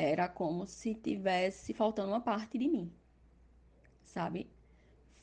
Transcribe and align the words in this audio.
Era 0.00 0.28
como 0.28 0.64
se 0.64 0.94
tivesse 0.94 1.74
faltando 1.74 2.12
uma 2.12 2.20
parte 2.20 2.56
de 2.56 2.68
mim, 2.68 2.88
sabe? 4.04 4.48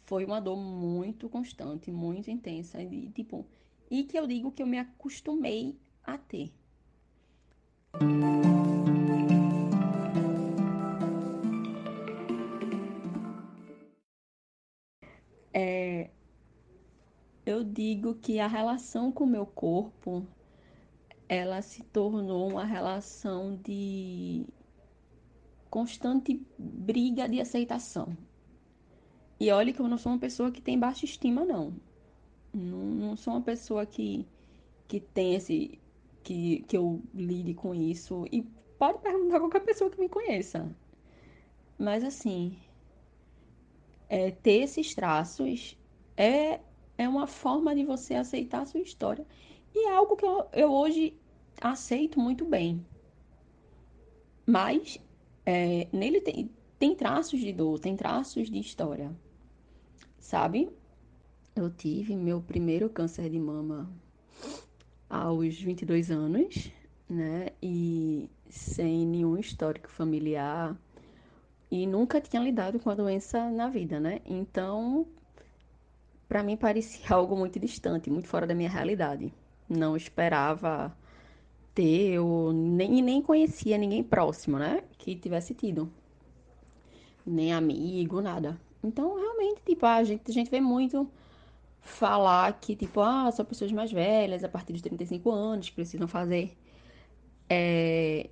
Foi 0.03 0.25
uma 0.25 0.41
dor 0.41 0.57
muito 0.57 1.29
constante, 1.29 1.89
muito 1.89 2.29
intensa, 2.29 2.83
e 2.83 3.09
tipo, 3.11 3.45
e 3.89 4.03
que 4.03 4.19
eu 4.19 4.27
digo 4.27 4.51
que 4.51 4.61
eu 4.61 4.67
me 4.67 4.77
acostumei 4.77 5.79
a 6.03 6.17
ter. 6.17 6.51
É, 15.53 16.09
eu 17.45 17.63
digo 17.63 18.15
que 18.15 18.41
a 18.41 18.47
relação 18.47 19.09
com 19.09 19.23
o 19.23 19.27
meu 19.27 19.45
corpo 19.45 20.27
ela 21.29 21.61
se 21.61 21.81
tornou 21.83 22.49
uma 22.49 22.65
relação 22.65 23.55
de 23.63 24.45
constante 25.75 26.41
briga 26.57 27.27
de 27.27 27.41
aceitação. 27.41 28.15
E 29.37 29.51
olha 29.51 29.73
que 29.73 29.81
eu 29.81 29.89
não 29.89 29.97
sou 29.97 30.13
uma 30.13 30.17
pessoa 30.17 30.49
que 30.49 30.61
tem 30.61 30.79
baixa 30.79 31.03
estima, 31.03 31.43
não. 31.43 31.73
Não, 32.53 32.79
não 32.79 33.17
sou 33.17 33.33
uma 33.33 33.41
pessoa 33.41 33.85
que, 33.85 34.25
que 34.87 35.01
tem 35.01 35.35
esse. 35.35 35.77
Que, 36.23 36.61
que 36.61 36.77
eu 36.77 37.01
lide 37.13 37.53
com 37.53 37.75
isso. 37.75 38.25
E 38.31 38.43
pode 38.79 38.99
perguntar 38.99 39.41
qualquer 39.41 39.65
pessoa 39.65 39.89
que 39.89 39.99
me 39.99 40.07
conheça. 40.07 40.73
Mas 41.77 42.05
assim, 42.05 42.57
é, 44.07 44.31
ter 44.31 44.61
esses 44.61 44.95
traços 44.95 45.77
é, 46.15 46.61
é 46.97 47.09
uma 47.09 47.27
forma 47.27 47.75
de 47.75 47.83
você 47.83 48.15
aceitar 48.15 48.61
a 48.61 48.65
sua 48.65 48.79
história. 48.79 49.27
E 49.73 49.89
é 49.89 49.93
algo 49.93 50.15
que 50.15 50.25
eu, 50.25 50.47
eu 50.53 50.71
hoje 50.71 51.13
aceito 51.59 52.17
muito 52.17 52.45
bem. 52.45 52.85
Mas 54.47 54.99
é, 55.45 55.87
nele 55.93 56.21
tem, 56.21 56.49
tem 56.79 56.95
traços 56.95 57.39
de 57.39 57.53
dor, 57.53 57.79
tem 57.79 57.95
traços 57.95 58.49
de 58.49 58.59
história. 58.59 59.15
Sabe? 60.19 60.69
Eu 61.55 61.69
tive 61.69 62.15
meu 62.15 62.41
primeiro 62.41 62.89
câncer 62.89 63.29
de 63.29 63.39
mama 63.39 63.89
aos 65.09 65.61
22 65.61 66.11
anos, 66.11 66.71
né? 67.07 67.49
E 67.61 68.29
sem 68.49 69.05
nenhum 69.05 69.37
histórico 69.37 69.89
familiar. 69.89 70.75
E 71.69 71.85
nunca 71.85 72.19
tinha 72.19 72.41
lidado 72.41 72.79
com 72.79 72.89
a 72.89 72.95
doença 72.95 73.49
na 73.49 73.69
vida, 73.69 73.99
né? 73.99 74.21
Então, 74.25 75.07
para 76.27 76.43
mim 76.43 76.57
parecia 76.57 77.05
algo 77.15 77.35
muito 77.37 77.59
distante, 77.59 78.09
muito 78.09 78.27
fora 78.27 78.47
da 78.47 78.55
minha 78.55 78.69
realidade. 78.69 79.33
Não 79.69 79.95
esperava 79.95 80.95
ter, 81.75 82.17
nem, 82.53 83.01
nem 83.01 83.21
conhecia 83.21 83.77
ninguém 83.77 84.03
próximo, 84.03 84.57
né? 84.57 84.83
Que 84.97 85.15
tivesse 85.15 85.53
tido. 85.53 85.91
Nem 87.25 87.53
amigo, 87.53 88.21
nada. 88.21 88.59
Então, 88.83 89.15
realmente, 89.15 89.61
tipo, 89.65 89.85
a 89.85 90.03
gente, 90.03 90.23
a 90.29 90.33
gente 90.33 90.49
vê 90.49 90.61
muito 90.61 91.09
falar 91.81 92.59
que, 92.59 92.75
tipo, 92.75 93.01
ah, 93.01 93.31
são 93.31 93.45
pessoas 93.45 93.71
mais 93.71 93.91
velhas, 93.91 94.43
a 94.43 94.49
partir 94.49 94.73
de 94.73 94.81
35 94.81 95.31
anos, 95.31 95.69
que 95.69 95.75
precisam 95.75 96.07
fazer 96.07 96.57
é, 97.49 98.29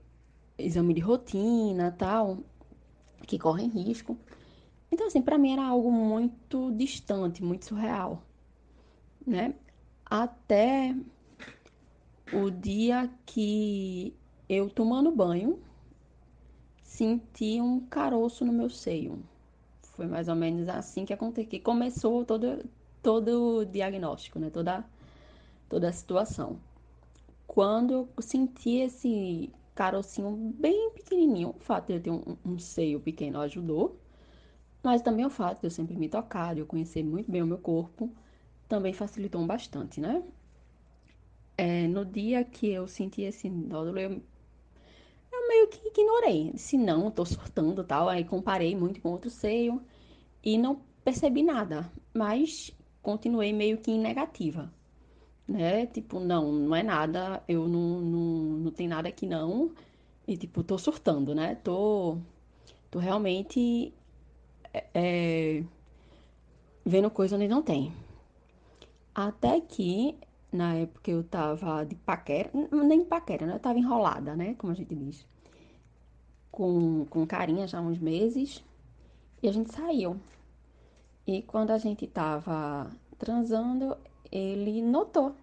exame 0.58 0.94
de 0.94 1.02
rotina 1.02 1.92
tal, 1.92 2.40
que 3.28 3.38
correm 3.38 3.68
risco. 3.68 4.18
Então, 4.92 5.08
assim, 5.08 5.22
para 5.22 5.38
mim 5.38 5.54
era 5.54 5.64
algo 5.66 5.92
muito 5.92 6.72
distante, 6.72 7.44
muito 7.44 7.66
surreal, 7.66 8.24
né? 9.26 9.56
Até 10.06 10.96
o 12.36 12.50
dia 12.50 13.10
que 13.26 14.14
eu 14.50 14.70
tomando 14.70 15.12
banho, 15.12 15.60
senti 16.84 17.62
um 17.62 17.80
caroço 17.80 18.46
no 18.46 18.52
meu 18.52 18.70
seio. 18.70 19.24
Foi 19.96 20.08
mais 20.08 20.28
ou 20.28 20.36
menos 20.36 20.68
assim 20.68 21.06
que 21.06 21.14
aconteceu, 21.14 21.50
que 21.50 21.60
começou 21.60 22.26
todo, 22.26 22.64
todo 23.02 23.60
o 23.60 23.66
diagnóstico, 23.66 24.40
né? 24.40 24.50
Toda, 24.50 24.84
toda 25.70 25.90
a 25.90 25.92
situação. 25.92 26.60
Quando 27.46 27.94
eu 27.94 28.10
senti 28.20 28.78
esse 28.78 29.52
carocinho 29.76 30.32
bem 30.60 30.92
pequenininho, 30.92 31.50
o 31.50 31.60
fato 31.60 31.88
de 31.88 31.94
eu 31.94 32.02
ter 32.02 32.12
um, 32.12 32.38
um 32.46 32.60
seio 32.60 33.00
pequeno 33.00 33.40
ajudou, 33.42 34.00
mas 34.84 35.02
também 35.02 35.26
o 35.26 35.30
fato 35.30 35.62
de 35.62 35.68
eu 35.68 35.72
sempre 35.72 35.96
me 35.96 36.10
tocar, 36.10 36.56
de 36.56 36.62
eu 36.62 36.66
conhecer 36.66 37.04
muito 37.04 37.32
bem 37.32 37.42
o 37.42 37.48
meu 37.48 37.58
corpo, 37.58 38.12
também 38.68 38.94
facilitou 38.94 39.46
bastante, 39.46 40.02
né? 40.02 40.24
É, 41.58 41.88
no 41.88 42.06
dia 42.06 42.44
que 42.44 42.70
eu 42.70 42.88
senti 42.88 43.22
esse 43.22 43.50
nódulo, 43.50 44.00
eu, 44.00 44.22
eu 45.32 45.48
meio 45.48 45.68
que 45.68 45.88
ignorei. 45.88 46.52
Disse, 46.54 46.78
não, 46.78 47.12
tô 47.12 47.26
surtando 47.26 47.84
tal. 47.84 48.10
Aí 48.10 48.24
comparei 48.24 48.76
muito 48.76 49.02
com 49.02 49.10
outro 49.10 49.30
seio 49.30 49.82
e 50.44 50.58
não 50.58 50.82
percebi 51.04 51.44
nada. 51.44 51.92
Mas 52.14 52.72
continuei 53.02 53.54
meio 53.54 53.78
que 53.78 53.92
em 53.92 54.00
negativa. 54.00 54.74
Né? 55.48 55.86
Tipo, 55.88 56.20
não, 56.20 56.52
não 56.52 56.76
é 56.76 56.82
nada, 56.82 57.44
eu 57.48 57.68
não, 57.68 58.00
não, 58.02 58.20
não 58.60 58.72
tem 58.72 58.88
nada 58.88 59.10
aqui 59.10 59.28
não. 59.28 59.72
E 60.28 60.38
tipo, 60.38 60.64
tô 60.64 60.78
surtando, 60.78 61.36
né? 61.36 61.56
Tô, 61.56 62.18
tô 62.90 62.98
realmente 63.00 63.94
é, 64.74 64.86
é 64.94 65.64
vendo 66.86 67.10
coisa 67.10 67.36
onde 67.36 67.48
não 67.48 67.62
tem. 67.62 67.94
Até 69.14 69.62
que 69.62 70.18
na 70.54 70.76
época 70.76 71.10
eu 71.10 71.24
tava 71.24 71.84
de 71.84 71.96
paquera, 71.96 72.52
nem 72.72 73.04
paquera, 73.04 73.46
né? 73.46 73.56
Eu 73.56 73.60
tava 73.60 73.80
enrolada, 73.80 74.36
né? 74.36 74.54
Como 74.56 74.72
a 74.72 74.76
gente 74.76 74.94
diz. 74.94 75.26
Com, 76.52 77.06
com 77.10 77.26
carinha 77.26 77.68
já 77.68 77.80
há 77.80 77.82
uns 77.82 78.00
meses. 78.00 78.64
E 79.42 79.50
a 79.50 79.52
gente 79.52 79.74
saiu. 79.74 80.20
E 81.26 81.42
quando 81.42 81.72
a 81.72 81.78
gente 81.78 82.06
tava 82.08 82.90
transando, 83.18 83.98
ele 84.32 84.82
notou. 84.82 85.36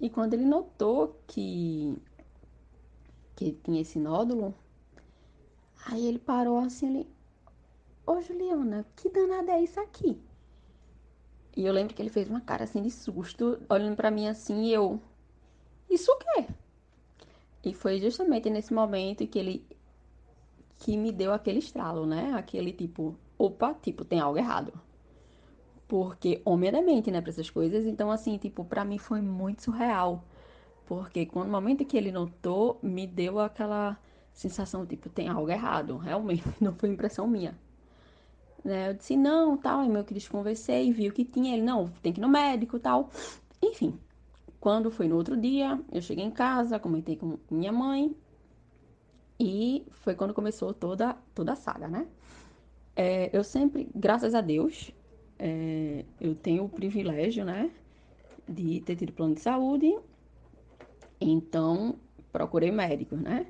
E 0.00 0.10
quando 0.10 0.34
ele 0.34 0.44
notou 0.44 1.20
que, 1.26 1.96
que 3.36 3.52
tinha 3.62 3.82
esse 3.82 3.98
nódulo, 3.98 4.52
aí 5.86 6.06
ele 6.06 6.18
parou 6.18 6.58
assim, 6.58 6.88
ele... 6.88 7.08
Ô 8.04 8.20
Juliana, 8.20 8.84
que 8.96 9.08
danada 9.08 9.52
é 9.52 9.62
isso 9.62 9.78
aqui? 9.78 10.20
E 11.56 11.66
eu 11.66 11.72
lembro 11.72 11.94
que 11.94 12.00
ele 12.00 12.10
fez 12.10 12.28
uma 12.28 12.40
cara 12.40 12.64
assim 12.64 12.82
de 12.82 12.90
susto, 12.90 13.60
olhando 13.68 13.96
para 13.96 14.10
mim 14.10 14.26
assim, 14.26 14.64
e 14.64 14.72
eu. 14.72 15.00
Isso 15.90 16.10
o 16.10 16.16
quê? 16.16 16.46
E 17.64 17.74
foi 17.74 18.00
justamente 18.00 18.50
nesse 18.50 18.72
momento 18.72 19.26
que 19.26 19.38
ele. 19.38 19.66
que 20.80 20.96
me 20.96 21.12
deu 21.12 21.32
aquele 21.32 21.58
estralo, 21.58 22.06
né? 22.06 22.32
Aquele 22.34 22.72
tipo, 22.72 23.16
opa, 23.38 23.74
tipo, 23.74 24.04
tem 24.04 24.20
algo 24.20 24.38
errado. 24.38 24.72
Porque 25.86 26.40
homem 26.44 26.68
é 26.70 26.72
demente, 26.72 27.10
né, 27.10 27.20
pra 27.20 27.30
essas 27.30 27.50
coisas. 27.50 27.84
Então, 27.84 28.10
assim, 28.10 28.38
tipo, 28.38 28.64
pra 28.64 28.84
mim 28.84 28.98
foi 28.98 29.20
muito 29.20 29.62
surreal. 29.62 30.24
Porque 30.86 31.26
quando 31.26 31.46
no 31.46 31.52
momento 31.52 31.84
que 31.84 31.96
ele 31.96 32.10
notou, 32.10 32.78
me 32.82 33.06
deu 33.06 33.38
aquela 33.38 33.98
sensação, 34.32 34.86
tipo, 34.86 35.08
tem 35.10 35.28
algo 35.28 35.50
errado. 35.50 35.98
Realmente, 35.98 36.44
não 36.60 36.74
foi 36.74 36.88
impressão 36.88 37.26
minha. 37.26 37.56
Né? 38.64 38.90
Eu 38.90 38.94
disse, 38.94 39.16
não, 39.16 39.56
tal, 39.56 39.84
e 39.84 39.88
meu 39.88 40.04
que 40.04 40.14
desconversei, 40.14 40.92
viu 40.92 41.12
que 41.12 41.24
tinha, 41.24 41.54
ele, 41.54 41.62
não, 41.62 41.88
tem 42.02 42.12
que 42.12 42.20
ir 42.20 42.22
no 42.22 42.28
médico, 42.28 42.78
tal. 42.78 43.10
Enfim, 43.62 43.98
quando 44.60 44.90
foi 44.90 45.08
no 45.08 45.16
outro 45.16 45.36
dia, 45.36 45.80
eu 45.90 46.00
cheguei 46.00 46.24
em 46.24 46.30
casa, 46.30 46.78
comentei 46.78 47.16
com 47.16 47.38
minha 47.50 47.72
mãe, 47.72 48.14
e 49.38 49.84
foi 49.90 50.14
quando 50.14 50.32
começou 50.32 50.72
toda, 50.72 51.16
toda 51.34 51.52
a 51.52 51.56
saga, 51.56 51.88
né? 51.88 52.06
É, 52.94 53.36
eu 53.36 53.42
sempre, 53.42 53.88
graças 53.92 54.34
a 54.34 54.40
Deus, 54.40 54.92
é, 55.38 56.04
eu 56.20 56.34
tenho 56.36 56.64
o 56.64 56.68
privilégio, 56.68 57.44
né, 57.44 57.70
de 58.48 58.80
ter 58.82 58.94
tido 58.94 59.12
plano 59.12 59.34
de 59.34 59.40
saúde, 59.40 59.98
então 61.20 61.96
procurei 62.30 62.70
médico, 62.70 63.16
né? 63.16 63.46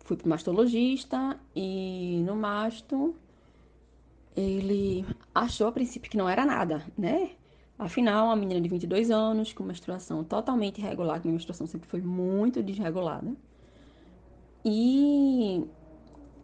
Fui 0.00 0.16
pro 0.16 0.28
mastologista 0.28 1.40
e 1.56 2.22
no 2.24 2.36
masto 2.36 3.16
ele 4.36 5.04
achou 5.34 5.66
a 5.66 5.72
princípio 5.72 6.10
que 6.10 6.16
não 6.16 6.28
era 6.28 6.44
nada, 6.44 6.84
né? 6.96 7.30
Afinal, 7.78 8.26
uma 8.26 8.36
menina 8.36 8.60
de 8.60 8.68
22 8.68 9.10
anos, 9.10 9.52
com 9.52 9.64
menstruação 9.64 10.22
totalmente 10.24 10.78
irregular, 10.80 11.20
que 11.20 11.26
minha 11.26 11.34
menstruação 11.34 11.66
sempre 11.66 11.88
foi 11.88 12.00
muito 12.00 12.62
desregulada. 12.62 13.34
E 14.64 15.64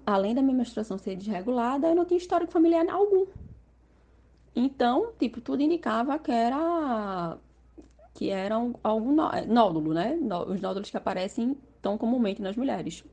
além 0.04 0.34
da 0.34 0.42
minha 0.42 0.56
menstruação 0.56 0.98
ser 0.98 1.16
desregulada, 1.16 1.88
eu 1.88 1.94
não 1.94 2.04
tinha 2.04 2.18
histórico 2.18 2.52
familiar 2.52 2.88
algum. 2.90 3.26
Então, 4.54 5.12
tipo, 5.18 5.40
tudo 5.40 5.62
indicava 5.62 6.18
que 6.18 6.32
era 6.32 7.38
que 8.14 8.28
era 8.28 8.56
algum 8.82 9.14
nódulo, 9.46 9.94
né? 9.94 10.18
Os 10.48 10.60
nódulos 10.60 10.90
que 10.90 10.96
aparecem 10.96 11.56
tão 11.80 11.96
comumente 11.96 12.42
nas 12.42 12.56
mulheres. 12.56 13.04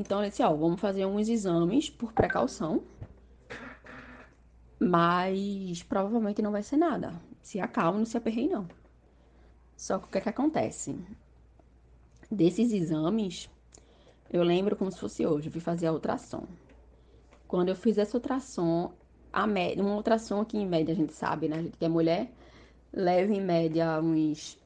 Então, 0.00 0.20
ele 0.20 0.30
disse, 0.30 0.42
ó, 0.42 0.54
vamos 0.54 0.80
fazer 0.80 1.06
uns 1.06 1.28
exames 1.28 1.90
por 1.90 2.12
precaução, 2.12 2.82
mas 4.80 5.82
provavelmente 5.84 6.42
não 6.42 6.52
vai 6.52 6.62
ser 6.62 6.76
nada. 6.76 7.12
Se 7.42 7.60
acalme, 7.60 7.98
não 7.98 8.06
se 8.06 8.16
aperrei, 8.16 8.48
não. 8.48 8.66
Só 9.76 9.98
que 9.98 10.06
o 10.06 10.08
que 10.08 10.18
é 10.18 10.20
que 10.22 10.28
acontece? 10.28 10.96
Desses 12.30 12.72
exames, 12.72 13.50
Eu 14.30 14.42
lembro 14.44 14.76
como 14.76 14.92
se 14.92 14.98
fosse 14.98 15.26
hoje, 15.26 15.48
eu 15.48 15.52
fui 15.52 15.60
fazer 15.60 15.86
a 15.88 15.92
ultrassom. 15.92 16.46
Quando 17.48 17.68
eu 17.70 17.76
fiz 17.76 17.98
essa 17.98 18.16
ultrassom, 18.16 18.92
a 19.32 19.46
média, 19.46 19.82
uma 19.82 19.96
ultrassom 19.96 20.44
que 20.44 20.56
em 20.56 20.66
média 20.66 20.92
a 20.92 20.96
gente 20.96 21.12
sabe, 21.12 21.48
né? 21.48 21.56
A 21.58 21.62
gente 21.62 21.76
que 21.76 21.84
é 21.84 21.88
mulher, 21.88 22.32
leva 22.92 23.32
em 23.32 23.40
média 23.40 24.00
uns 24.00 24.58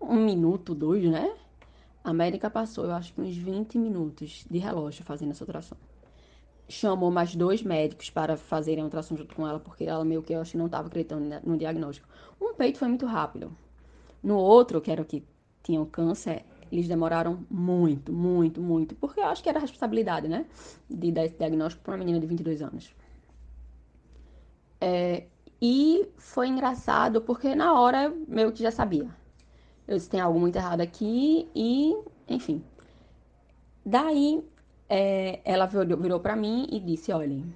um 0.00 0.16
minuto, 0.24 0.74
dois, 0.74 1.04
né? 1.10 1.34
A 2.04 2.12
médica 2.12 2.50
passou, 2.50 2.84
eu 2.84 2.92
acho 2.92 3.12
que 3.12 3.20
uns 3.20 3.36
20 3.36 3.78
minutos 3.78 4.44
de 4.50 4.58
relógio 4.58 5.04
fazendo 5.04 5.30
essa 5.30 5.44
ultrassom. 5.44 5.76
Chamou 6.68 7.10
mais 7.10 7.36
dois 7.36 7.62
médicos 7.62 8.10
para 8.10 8.36
fazerem 8.36 8.82
a 8.82 8.84
ultrassom 8.84 9.16
junto 9.16 9.34
com 9.34 9.46
ela, 9.46 9.60
porque 9.60 9.84
ela 9.84 10.04
meio 10.04 10.22
que 10.22 10.32
eu 10.32 10.40
acho 10.40 10.52
que 10.52 10.58
não 10.58 10.66
estava 10.66 10.88
acreditando 10.88 11.40
no 11.44 11.56
diagnóstico. 11.56 12.08
Um 12.40 12.54
peito 12.54 12.78
foi 12.78 12.88
muito 12.88 13.06
rápido. 13.06 13.56
No 14.22 14.36
outro, 14.36 14.80
que 14.80 14.90
era 14.90 15.02
o 15.02 15.04
que 15.04 15.24
tinha 15.62 15.80
o 15.80 15.86
câncer, 15.86 16.44
eles 16.72 16.88
demoraram 16.88 17.44
muito, 17.50 18.12
muito, 18.12 18.60
muito, 18.60 18.94
porque 18.96 19.20
eu 19.20 19.26
acho 19.26 19.42
que 19.42 19.48
era 19.48 19.58
a 19.58 19.60
responsabilidade, 19.60 20.26
né? 20.26 20.46
De 20.88 21.12
dar 21.12 21.24
esse 21.24 21.36
diagnóstico 21.36 21.84
para 21.84 21.92
uma 21.92 21.98
menina 21.98 22.18
de 22.18 22.26
22 22.26 22.62
anos. 22.62 22.94
É, 24.80 25.26
e 25.60 26.08
foi 26.16 26.48
engraçado 26.48 27.20
porque 27.20 27.54
na 27.54 27.78
hora 27.78 28.12
meio 28.26 28.50
que 28.50 28.62
já 28.62 28.72
sabia. 28.72 29.21
Eu 29.86 29.96
disse, 29.96 30.08
tem 30.10 30.20
algo 30.20 30.38
muito 30.38 30.56
errado 30.56 30.80
aqui 30.80 31.48
e, 31.54 31.96
enfim. 32.28 32.62
Daí, 33.84 34.42
é, 34.88 35.40
ela 35.44 35.66
virou, 35.66 35.98
virou 35.98 36.20
para 36.20 36.36
mim 36.36 36.68
e 36.70 36.80
disse, 36.80 37.12
olhem, 37.12 37.54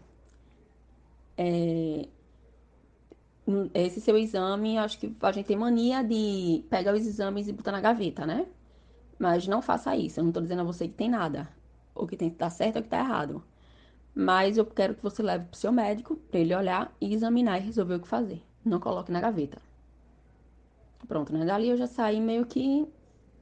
é, 1.36 2.08
esse 3.74 4.00
seu 4.00 4.16
exame, 4.18 4.76
acho 4.78 4.98
que 4.98 5.14
a 5.22 5.32
gente 5.32 5.46
tem 5.46 5.56
mania 5.56 6.02
de 6.02 6.64
pegar 6.68 6.94
os 6.94 7.06
exames 7.06 7.46
e 7.48 7.52
botar 7.52 7.72
na 7.72 7.80
gaveta, 7.80 8.26
né? 8.26 8.46
Mas 9.18 9.46
não 9.46 9.62
faça 9.62 9.96
isso. 9.96 10.20
Eu 10.20 10.24
não 10.24 10.32
tô 10.32 10.40
dizendo 10.40 10.62
a 10.62 10.64
você 10.64 10.88
que 10.88 10.94
tem 10.94 11.08
nada. 11.08 11.48
Ou 11.94 12.06
que 12.06 12.16
tem 12.16 12.28
que 12.28 12.36
estar 12.36 12.50
certo 12.50 12.76
ou 12.76 12.82
que 12.82 12.88
tá 12.88 12.98
errado. 12.98 13.42
Mas 14.14 14.58
eu 14.58 14.66
quero 14.66 14.94
que 14.94 15.02
você 15.02 15.22
leve 15.22 15.46
pro 15.46 15.58
seu 15.58 15.72
médico 15.72 16.16
para 16.16 16.40
ele 16.40 16.54
olhar 16.54 16.94
e 17.00 17.14
examinar 17.14 17.58
e 17.58 17.62
resolver 17.62 17.96
o 17.96 18.00
que 18.00 18.08
fazer. 18.08 18.42
Não 18.64 18.80
coloque 18.80 19.12
na 19.12 19.20
gaveta. 19.20 19.60
Pronto, 21.06 21.32
né? 21.32 21.44
Dali 21.44 21.68
eu 21.68 21.76
já 21.76 21.86
saí 21.86 22.20
meio 22.20 22.46
que, 22.46 22.86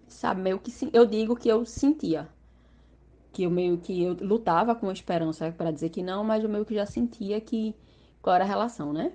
sabe, 0.09 0.41
meio 0.41 0.59
que 0.59 0.73
eu 0.93 1.07
digo 1.07 1.37
que 1.37 1.49
eu 1.49 1.65
sentia. 1.65 2.29
Que 3.33 3.45
eu 3.45 3.51
meio 3.51 3.79
que 3.79 4.03
eu 4.03 4.15
lutava 4.15 4.75
com 4.75 4.91
esperança 4.91 5.51
para 5.53 5.71
dizer 5.71 5.89
que 5.91 6.03
não, 6.03 6.23
mas 6.23 6.43
eu 6.45 6.49
meio 6.49 6.65
que 6.65 6.75
já 6.75 6.87
sentia 6.87 7.41
que 7.41 7.75
qual 8.23 8.37
era 8.37 8.45
a 8.45 8.49
relação, 8.49 8.93
né? 8.93 9.13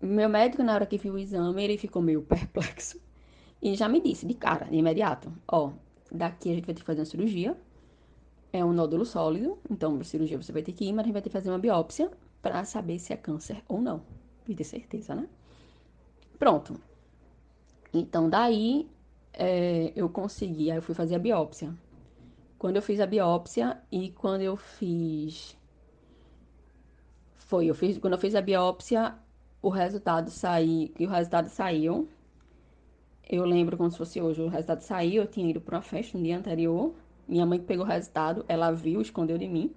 Meu 0.00 0.28
médico, 0.28 0.62
na 0.62 0.74
hora 0.74 0.86
que 0.86 0.98
viu 0.98 1.14
o 1.14 1.18
exame, 1.18 1.64
ele 1.64 1.78
ficou 1.78 2.02
meio 2.02 2.22
perplexo. 2.26 3.00
E 3.62 3.74
já 3.74 3.88
me 3.88 4.00
disse 4.00 4.26
de 4.26 4.34
cara, 4.34 4.66
de 4.66 4.76
imediato: 4.76 5.32
Ó, 5.48 5.72
daqui 6.12 6.50
a 6.50 6.54
gente 6.54 6.66
vai 6.66 6.74
ter 6.74 6.80
que 6.80 6.86
fazer 6.86 7.00
uma 7.00 7.06
cirurgia 7.06 7.56
é 8.56 8.64
um 8.64 8.72
nódulo 8.72 9.04
sólido, 9.04 9.58
então 9.70 9.94
para 9.96 10.04
cirurgia 10.04 10.40
você 10.40 10.52
vai 10.52 10.62
ter 10.62 10.72
que 10.72 10.84
ir, 10.86 10.92
mas 10.92 11.00
a 11.00 11.04
gente 11.04 11.12
vai 11.12 11.22
ter 11.22 11.28
que 11.28 11.32
fazer 11.32 11.50
uma 11.50 11.58
biópsia 11.58 12.10
para 12.40 12.64
saber 12.64 12.98
se 12.98 13.12
é 13.12 13.16
câncer 13.16 13.62
ou 13.68 13.80
não. 13.80 14.02
E 14.48 14.54
ter 14.54 14.64
certeza, 14.64 15.14
né? 15.14 15.28
Pronto. 16.38 16.80
Então 18.00 18.28
daí 18.28 18.88
é, 19.32 19.92
eu 19.96 20.08
consegui, 20.08 20.70
aí 20.70 20.78
eu 20.78 20.82
fui 20.82 20.94
fazer 20.94 21.14
a 21.14 21.18
biópsia. 21.18 21.72
Quando 22.58 22.76
eu 22.76 22.82
fiz 22.82 23.00
a 23.00 23.06
biópsia 23.06 23.80
e 23.90 24.10
quando 24.10 24.42
eu 24.42 24.56
fiz. 24.56 25.56
Foi, 27.36 27.66
eu 27.66 27.74
fiz, 27.74 27.98
quando 27.98 28.14
eu 28.14 28.18
fiz 28.18 28.34
a 28.34 28.40
biópsia, 28.40 29.14
o 29.62 29.68
resultado 29.68 30.30
saiu, 30.30 30.90
e 30.98 31.06
o 31.06 31.08
resultado 31.08 31.48
saiu. 31.48 32.08
Eu 33.28 33.44
lembro 33.44 33.76
como 33.76 33.90
se 33.90 33.98
fosse 33.98 34.20
hoje, 34.20 34.40
o 34.40 34.48
resultado 34.48 34.80
saiu, 34.80 35.22
eu 35.22 35.28
tinha 35.28 35.50
ido 35.50 35.60
para 35.60 35.76
uma 35.76 35.82
festa 35.82 36.16
no 36.16 36.24
dia 36.24 36.38
anterior. 36.38 36.94
Minha 37.28 37.44
mãe 37.44 37.58
pegou 37.60 37.84
o 37.84 37.88
resultado, 37.88 38.44
ela 38.48 38.70
viu, 38.72 39.00
escondeu 39.00 39.36
de 39.36 39.48
mim. 39.48 39.74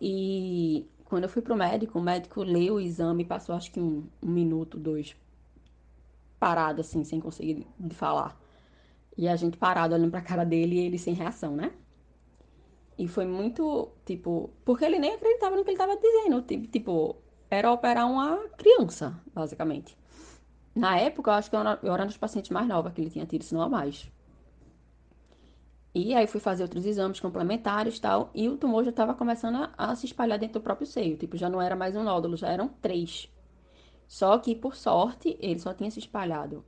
E 0.00 0.86
quando 1.04 1.24
eu 1.24 1.28
fui 1.28 1.42
pro 1.42 1.56
médico, 1.56 1.98
o 1.98 2.02
médico 2.02 2.42
leu 2.42 2.74
o 2.74 2.80
exame, 2.80 3.24
passou 3.24 3.54
acho 3.54 3.70
que 3.72 3.80
um, 3.80 4.04
um 4.22 4.30
minuto, 4.30 4.78
dois, 4.78 5.16
parado 6.38 6.80
assim, 6.80 7.04
sem 7.04 7.20
conseguir 7.20 7.66
falar. 7.90 8.38
E 9.16 9.28
a 9.28 9.36
gente 9.36 9.56
parado 9.56 9.94
olhando 9.94 10.10
pra 10.10 10.20
cara 10.20 10.44
dele 10.44 10.76
e 10.76 10.80
ele 10.80 10.98
sem 10.98 11.14
reação, 11.14 11.56
né? 11.56 11.72
E 12.98 13.06
foi 13.06 13.26
muito, 13.26 13.92
tipo, 14.04 14.50
porque 14.64 14.84
ele 14.84 14.98
nem 14.98 15.14
acreditava 15.14 15.56
no 15.56 15.64
que 15.64 15.70
ele 15.70 15.76
tava 15.76 15.96
dizendo. 15.96 16.42
Tipo, 16.42 17.16
era 17.50 17.70
operar 17.72 18.10
uma 18.10 18.48
criança, 18.56 19.20
basicamente. 19.32 19.96
Na 20.74 20.98
época, 20.98 21.30
eu 21.30 21.34
acho 21.34 21.50
que 21.50 21.56
eu 21.56 21.60
era, 21.60 22.04
um 22.04 22.06
dos 22.06 22.16
pacientes 22.16 22.50
mais 22.50 22.66
novos 22.68 22.92
que 22.92 23.00
ele 23.00 23.10
tinha 23.10 23.26
tido, 23.26 23.42
se 23.44 23.54
não 23.54 23.62
a 23.62 23.68
mais. 23.68 24.10
E 25.94 26.14
aí 26.14 26.26
fui 26.26 26.40
fazer 26.40 26.62
outros 26.62 26.86
exames 26.86 27.18
complementares 27.18 27.96
e 27.96 28.00
tal, 28.00 28.30
e 28.34 28.48
o 28.48 28.56
tumor 28.56 28.84
já 28.84 28.90
estava 28.90 29.14
começando 29.14 29.56
a, 29.56 29.72
a, 29.76 29.96
se 29.96 30.06
espalhar 30.06 30.38
dentro 30.38 30.60
do 30.60 30.62
próprio 30.62 30.86
seio. 30.86 31.16
Tipo, 31.16 31.36
já 31.36 31.48
não 31.48 31.60
era 31.60 31.74
mais 31.74 31.96
um 31.96 32.02
nódulo, 32.04 32.36
já 32.36 32.48
eram 32.48 32.68
três. 32.68 33.28
Só 34.08 34.38
que, 34.38 34.56
por 34.56 34.74
sorte, 34.74 35.36
ele 35.40 35.60
só 35.60 35.72
tinha 35.72 35.90
se 35.90 36.00
espalhado 36.00 36.64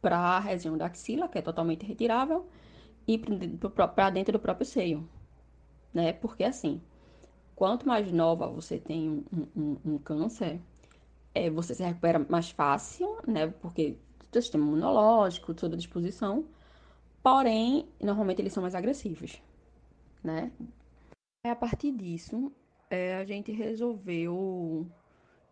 para 0.00 0.18
a 0.18 0.40
região 0.40 0.76
da 0.76 0.86
axila, 0.86 1.28
que 1.28 1.38
é 1.38 1.42
totalmente 1.42 1.86
retirável, 1.86 2.48
e 3.06 3.16
para 3.16 4.10
dentro 4.10 4.32
do 4.32 4.40
próprio 4.40 4.66
seio. 4.66 5.08
Né? 5.94 6.12
Porque, 6.12 6.42
assim, 6.42 6.82
quanto 7.54 7.86
mais 7.86 8.10
nova 8.10 8.48
você 8.48 8.78
tem 8.80 9.08
um, 9.08 9.46
um, 9.56 9.76
um 9.84 9.98
câncer, 9.98 10.60
é, 11.34 11.48
você 11.50 11.74
se 11.74 11.84
recupera 11.84 12.26
mais 12.28 12.50
fácil, 12.50 13.18
né? 13.26 13.46
Porque 13.46 13.96
o 14.32 14.40
sistema 14.40 14.64
imunológico, 14.64 15.54
toda 15.54 15.74
a 15.76 15.78
disposição 15.78 16.44
Porém, 17.22 17.88
normalmente 18.00 18.42
eles 18.42 18.52
são 18.52 18.62
mais 18.62 18.74
agressivos, 18.74 19.40
né? 20.24 20.50
A 21.44 21.54
partir 21.54 21.92
disso, 21.92 22.52
é, 22.90 23.14
a 23.16 23.24
gente 23.24 23.52
resolveu. 23.52 24.90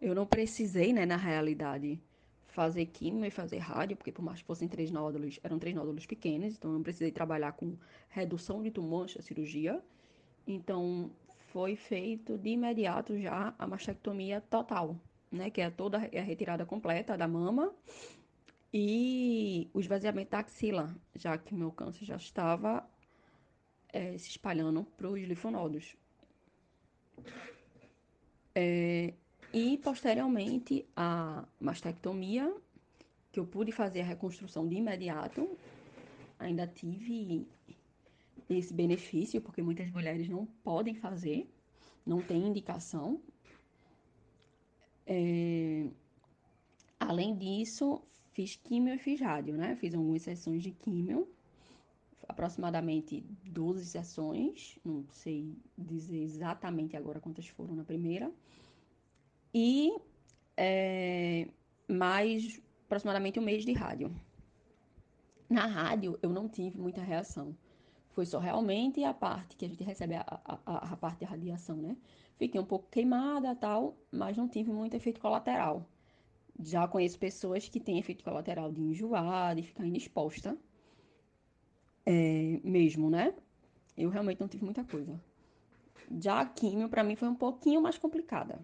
Eu 0.00 0.14
não 0.14 0.26
precisei, 0.26 0.92
né, 0.92 1.04
na 1.04 1.16
realidade, 1.16 2.00
fazer 2.46 2.86
químio 2.86 3.24
e 3.24 3.30
fazer 3.30 3.58
rádio, 3.58 3.96
porque 3.96 4.10
por 4.10 4.22
mais 4.22 4.40
que 4.40 4.46
fossem 4.46 4.66
três 4.66 4.90
nódulos, 4.90 5.38
eram 5.42 5.58
três 5.58 5.74
nódulos 5.74 6.06
pequenos, 6.06 6.56
então 6.56 6.70
eu 6.70 6.76
não 6.76 6.82
precisei 6.82 7.12
trabalhar 7.12 7.52
com 7.52 7.76
redução 8.08 8.62
de 8.62 8.70
tumor 8.70 9.06
a 9.18 9.22
cirurgia. 9.22 9.82
Então, 10.46 11.10
foi 11.52 11.76
feito 11.76 12.38
de 12.38 12.50
imediato 12.50 13.18
já 13.20 13.54
a 13.58 13.66
mastectomia 13.66 14.40
total, 14.40 14.96
né, 15.30 15.50
que 15.50 15.60
é 15.60 15.70
toda 15.70 15.98
a 15.98 16.22
retirada 16.22 16.64
completa 16.64 17.16
da 17.16 17.28
mama 17.28 17.72
e 18.72 19.68
o 19.74 19.80
esvaziamento 19.80 20.30
da 20.30 20.38
axila, 20.38 20.94
já 21.14 21.36
que 21.36 21.54
meu 21.54 21.72
câncer 21.72 22.04
já 22.04 22.16
estava 22.16 22.88
é, 23.92 24.16
se 24.16 24.30
espalhando 24.30 24.84
para 24.96 25.08
os 25.08 25.20
linfonodos. 25.20 25.96
É, 28.54 29.14
e 29.52 29.78
posteriormente 29.78 30.86
a 30.96 31.44
mastectomia, 31.60 32.54
que 33.32 33.38
eu 33.40 33.46
pude 33.46 33.72
fazer 33.72 34.00
a 34.00 34.04
reconstrução 34.04 34.68
de 34.68 34.76
imediato, 34.76 35.48
ainda 36.38 36.66
tive 36.66 37.46
esse 38.48 38.74
benefício, 38.74 39.40
porque 39.40 39.62
muitas 39.62 39.90
mulheres 39.90 40.28
não 40.28 40.46
podem 40.64 40.94
fazer, 40.94 41.48
não 42.04 42.20
tem 42.20 42.46
indicação. 42.46 43.20
É, 45.06 45.86
além 46.98 47.36
disso, 47.36 48.02
Fiz 48.32 48.56
químio 48.56 48.94
e 48.94 48.98
fiz 48.98 49.20
rádio, 49.20 49.54
né? 49.54 49.76
Fiz 49.76 49.94
algumas 49.94 50.22
sessões 50.22 50.62
de 50.62 50.70
químio, 50.70 51.28
aproximadamente 52.28 53.20
12 53.44 53.84
sessões, 53.84 54.78
não 54.84 55.04
sei 55.10 55.56
dizer 55.76 56.22
exatamente 56.22 56.96
agora 56.96 57.20
quantas 57.20 57.48
foram 57.48 57.74
na 57.74 57.84
primeira, 57.84 58.32
e 59.54 59.92
é, 60.56 61.48
mais 61.88 62.60
aproximadamente 62.86 63.38
um 63.38 63.42
mês 63.42 63.64
de 63.64 63.72
rádio. 63.72 64.14
Na 65.48 65.66
rádio, 65.66 66.18
eu 66.22 66.30
não 66.30 66.48
tive 66.48 66.78
muita 66.78 67.02
reação. 67.02 67.56
Foi 68.10 68.26
só 68.26 68.38
realmente 68.38 69.02
a 69.04 69.14
parte 69.14 69.56
que 69.56 69.64
a 69.64 69.68
gente 69.68 69.82
recebe, 69.84 70.16
a, 70.16 70.24
a, 70.44 70.92
a 70.92 70.96
parte 70.96 71.20
de 71.20 71.24
radiação, 71.24 71.76
né? 71.76 71.96
Fiquei 72.36 72.60
um 72.60 72.64
pouco 72.64 72.88
queimada 72.90 73.54
tal, 73.54 73.96
mas 74.10 74.36
não 74.36 74.48
tive 74.48 74.72
muito 74.72 74.94
efeito 74.94 75.20
colateral. 75.20 75.86
Já 76.62 76.86
conheço 76.86 77.18
pessoas 77.18 77.68
que 77.68 77.80
têm 77.80 77.98
efeito 77.98 78.24
colateral 78.24 78.72
de 78.72 78.80
enjoar, 78.80 79.54
de 79.54 79.62
ficar 79.62 79.86
indisposta. 79.86 80.56
É, 82.04 82.60
mesmo, 82.64 83.10
né? 83.10 83.34
Eu 83.96 84.10
realmente 84.10 84.40
não 84.40 84.48
tive 84.48 84.64
muita 84.64 84.84
coisa. 84.84 85.20
Já 86.20 86.40
a 86.40 86.46
químio, 86.46 86.88
para 86.88 87.04
mim, 87.04 87.14
foi 87.14 87.28
um 87.28 87.34
pouquinho 87.34 87.80
mais 87.80 87.98
complicada. 87.98 88.58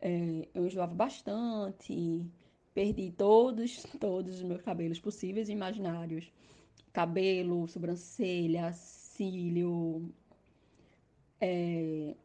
É, 0.00 0.48
eu 0.54 0.66
enjoava 0.66 0.94
bastante, 0.94 2.26
perdi 2.74 3.10
todos, 3.12 3.82
todos 4.00 4.36
os 4.36 4.42
meus 4.42 4.62
cabelos 4.62 4.98
possíveis 4.98 5.48
e 5.48 5.52
imaginários. 5.52 6.32
Cabelo, 6.92 7.68
sobrancelha, 7.68 8.72
cílio. 8.72 10.12
É... 11.40 12.16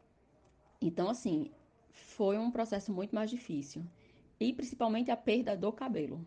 Então, 0.80 1.08
assim, 1.10 1.50
foi 1.90 2.38
um 2.38 2.50
processo 2.50 2.92
muito 2.92 3.14
mais 3.14 3.30
difícil 3.30 3.84
e 4.38 4.52
principalmente 4.52 5.10
a 5.10 5.16
perda 5.16 5.56
do 5.56 5.72
cabelo, 5.72 6.26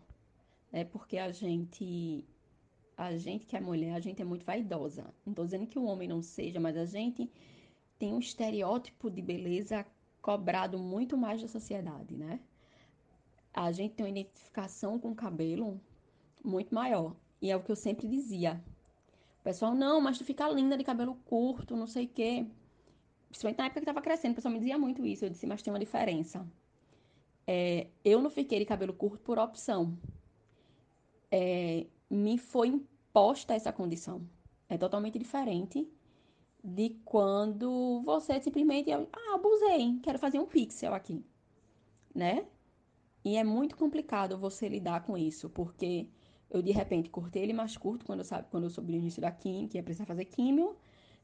né? 0.72 0.84
Porque 0.84 1.18
a 1.18 1.30
gente 1.32 2.24
a 2.96 3.16
gente 3.16 3.46
que 3.46 3.56
é 3.56 3.60
mulher, 3.60 3.94
a 3.94 4.00
gente 4.00 4.20
é 4.20 4.24
muito 4.24 4.44
vaidosa. 4.44 5.14
Não 5.24 5.32
tô 5.32 5.44
dizendo 5.44 5.66
que 5.66 5.78
o 5.78 5.84
homem 5.84 6.08
não 6.08 6.22
seja, 6.22 6.60
mas 6.60 6.76
a 6.76 6.84
gente 6.84 7.30
tem 7.98 8.12
um 8.12 8.18
estereótipo 8.18 9.10
de 9.10 9.22
beleza 9.22 9.86
cobrado 10.20 10.78
muito 10.78 11.16
mais 11.16 11.40
da 11.40 11.48
sociedade, 11.48 12.16
né? 12.16 12.40
A 13.52 13.72
gente 13.72 13.94
tem 13.94 14.04
uma 14.06 14.10
identificação 14.10 14.98
com 14.98 15.10
o 15.10 15.14
cabelo 15.14 15.80
muito 16.44 16.74
maior. 16.74 17.14
E 17.42 17.50
é 17.50 17.56
o 17.56 17.62
que 17.62 17.72
eu 17.72 17.76
sempre 17.76 18.06
dizia. 18.06 18.62
O 19.40 19.42
pessoal, 19.42 19.74
não, 19.74 20.00
mas 20.00 20.18
tu 20.18 20.24
fica 20.24 20.48
linda 20.48 20.76
de 20.76 20.84
cabelo 20.84 21.14
curto, 21.24 21.76
não 21.76 21.86
sei 21.86 22.04
o 22.04 22.08
quê. 22.08 22.46
Principalmente 23.28 23.58
na 23.58 23.66
época 23.66 23.80
que 23.80 23.86
tava 23.86 24.02
crescendo, 24.02 24.32
o 24.32 24.34
pessoal 24.34 24.52
me 24.52 24.58
dizia 24.58 24.78
muito 24.78 25.04
isso. 25.04 25.24
Eu 25.24 25.30
disse, 25.30 25.46
mas 25.46 25.62
tem 25.62 25.72
uma 25.72 25.78
diferença. 25.78 26.46
É, 27.46 27.86
eu 28.04 28.20
não 28.20 28.30
fiquei 28.30 28.58
de 28.58 28.64
cabelo 28.66 28.92
curto 28.92 29.22
por 29.22 29.38
opção. 29.38 29.98
É, 31.30 31.86
me 32.08 32.38
foi 32.38 32.68
imposta 32.68 33.54
essa 33.54 33.72
condição. 33.72 34.20
É 34.68 34.76
totalmente 34.76 35.18
diferente 35.18 35.88
de 36.62 36.90
quando 37.04 38.02
você 38.04 38.40
simplesmente, 38.40 38.90
ah, 38.92 39.34
abusei, 39.34 39.98
quero 40.02 40.18
fazer 40.18 40.38
um 40.38 40.46
pixel 40.46 40.94
aqui, 40.94 41.24
né? 42.14 42.46
E 43.24 43.36
é 43.36 43.44
muito 43.44 43.76
complicado 43.76 44.38
você 44.38 44.68
lidar 44.68 45.04
com 45.04 45.16
isso, 45.16 45.48
porque 45.50 46.08
eu 46.50 46.62
de 46.62 46.72
repente 46.72 47.10
cortei 47.10 47.42
ele 47.42 47.52
mais 47.52 47.76
curto 47.76 48.04
quando 48.04 48.20
eu, 48.20 48.24
sabe, 48.24 48.48
quando 48.50 48.64
eu 48.64 48.70
soube 48.70 48.92
o 48.92 48.96
início 48.96 49.20
da 49.20 49.30
química, 49.30 49.72
que 49.72 49.78
ia 49.78 49.82
precisar 49.82 50.06
fazer 50.06 50.24
químio, 50.26 50.76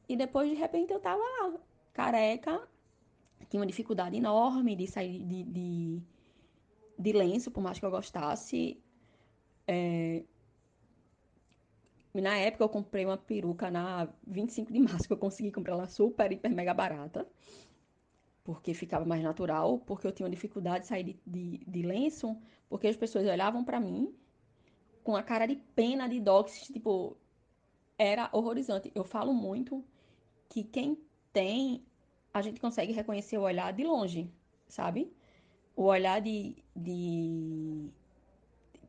e 0.07 0.15
depois 0.15 0.49
de 0.49 0.55
repente 0.55 0.93
eu 0.93 0.99
tava 0.99 1.21
lá, 1.21 1.53
careca, 1.93 2.67
tinha 3.49 3.59
uma 3.59 3.67
dificuldade 3.67 4.15
enorme 4.15 4.75
de 4.75 4.87
sair 4.87 5.23
de, 5.23 5.43
de, 5.43 6.01
de 6.97 7.13
lenço, 7.13 7.51
por 7.51 7.61
mais 7.61 7.79
que 7.79 7.85
eu 7.85 7.91
gostasse. 7.91 8.81
É, 9.67 10.23
na 12.21 12.37
época 12.37 12.63
eu 12.63 12.69
comprei 12.69 13.05
uma 13.05 13.17
peruca 13.17 13.69
na 13.69 14.07
25 14.25 14.71
de 14.71 14.79
março, 14.79 15.07
que 15.07 15.13
eu 15.13 15.17
consegui 15.17 15.51
comprar 15.51 15.73
ela 15.73 15.87
super, 15.87 16.31
hiper, 16.31 16.51
mega 16.51 16.73
barata. 16.73 17.27
Porque 18.43 18.73
ficava 18.73 19.05
mais 19.05 19.21
natural, 19.21 19.79
porque 19.79 20.07
eu 20.07 20.11
tinha 20.11 20.25
uma 20.25 20.31
dificuldade 20.31 20.81
de 20.81 20.87
sair 20.87 21.03
de, 21.03 21.19
de, 21.25 21.57
de 21.65 21.81
lenço, 21.81 22.37
porque 22.69 22.87
as 22.87 22.95
pessoas 22.95 23.27
olhavam 23.27 23.63
para 23.63 23.79
mim 23.79 24.13
com 25.03 25.15
a 25.15 25.23
cara 25.23 25.45
de 25.45 25.55
pena, 25.75 26.07
de 26.07 26.19
dó, 26.19 26.43
tipo, 26.43 27.15
era 27.97 28.29
horrorizante. 28.33 28.91
Eu 28.93 29.03
falo 29.03 29.33
muito 29.33 29.83
que 30.49 30.63
quem 30.63 30.97
tem, 31.33 31.83
a 32.33 32.41
gente 32.41 32.59
consegue 32.59 32.93
reconhecer 32.93 33.37
o 33.37 33.41
olhar 33.41 33.71
de 33.73 33.83
longe, 33.83 34.29
sabe? 34.67 35.11
O 35.75 35.83
olhar 35.83 36.21
de, 36.21 36.55
de... 36.75 37.89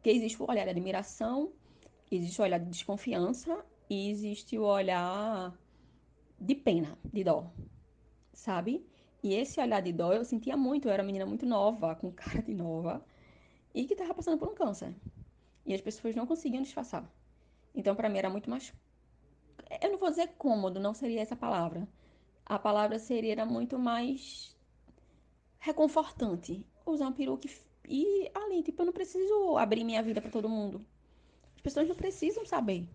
que 0.02 0.11
existe 0.11 0.42
o 0.42 0.50
olhar 0.50 0.64
de 0.64 0.70
admiração 0.70 1.52
Existe 2.11 2.41
o 2.41 2.45
olhar 2.45 2.59
de 2.59 2.71
desconfiança 2.71 3.65
e 3.88 4.11
existe 4.11 4.59
o 4.59 4.62
olhar 4.65 5.53
de 6.41 6.55
pena, 6.55 6.97
de 7.12 7.25
dó, 7.25 7.50
sabe? 8.33 8.87
E 9.23 9.35
esse 9.35 9.61
olhar 9.61 9.83
de 9.83 9.93
dó 9.93 10.12
eu 10.12 10.25
sentia 10.25 10.57
muito. 10.57 10.88
Eu 10.88 10.93
era 10.93 11.03
uma 11.03 11.07
menina 11.07 11.27
muito 11.27 11.45
nova, 11.45 11.95
com 11.97 12.11
cara 12.12 12.43
de 12.43 12.55
nova, 12.55 13.05
e 13.75 13.85
que 13.85 13.97
tava 13.97 14.15
passando 14.15 14.38
por 14.38 14.49
um 14.49 14.55
câncer. 14.55 14.95
E 15.67 15.75
as 15.75 15.81
pessoas 15.81 16.15
não 16.15 16.27
conseguiam 16.27 16.62
disfarçar. 16.62 17.11
Então, 17.75 17.95
para 17.95 18.09
mim, 18.09 18.19
era 18.19 18.31
muito 18.31 18.49
mais. 18.49 18.73
Eu 19.83 19.91
não 19.91 19.99
vou 19.99 20.09
dizer 20.09 20.29
cômodo, 20.38 20.81
não 20.81 20.95
seria 20.95 21.21
essa 21.21 21.37
palavra. 21.37 21.87
A 22.47 22.59
palavra 22.59 22.99
seria 22.99 23.45
muito 23.45 23.79
mais 23.79 24.57
reconfortante. 25.59 26.65
Usar 26.87 27.09
um 27.09 27.12
peruca 27.12 27.47
e 27.87 28.31
ali, 28.35 28.62
tipo, 28.62 28.81
eu 28.83 28.87
não 28.87 28.93
preciso 28.93 29.57
abrir 29.59 29.85
minha 29.85 30.03
vida 30.03 30.21
para 30.21 30.31
todo 30.31 30.49
mundo. 30.49 30.85
As 31.59 31.61
pessoas 31.61 31.88
não 31.88 31.97
precisam 31.97 32.47
saber 32.47 32.88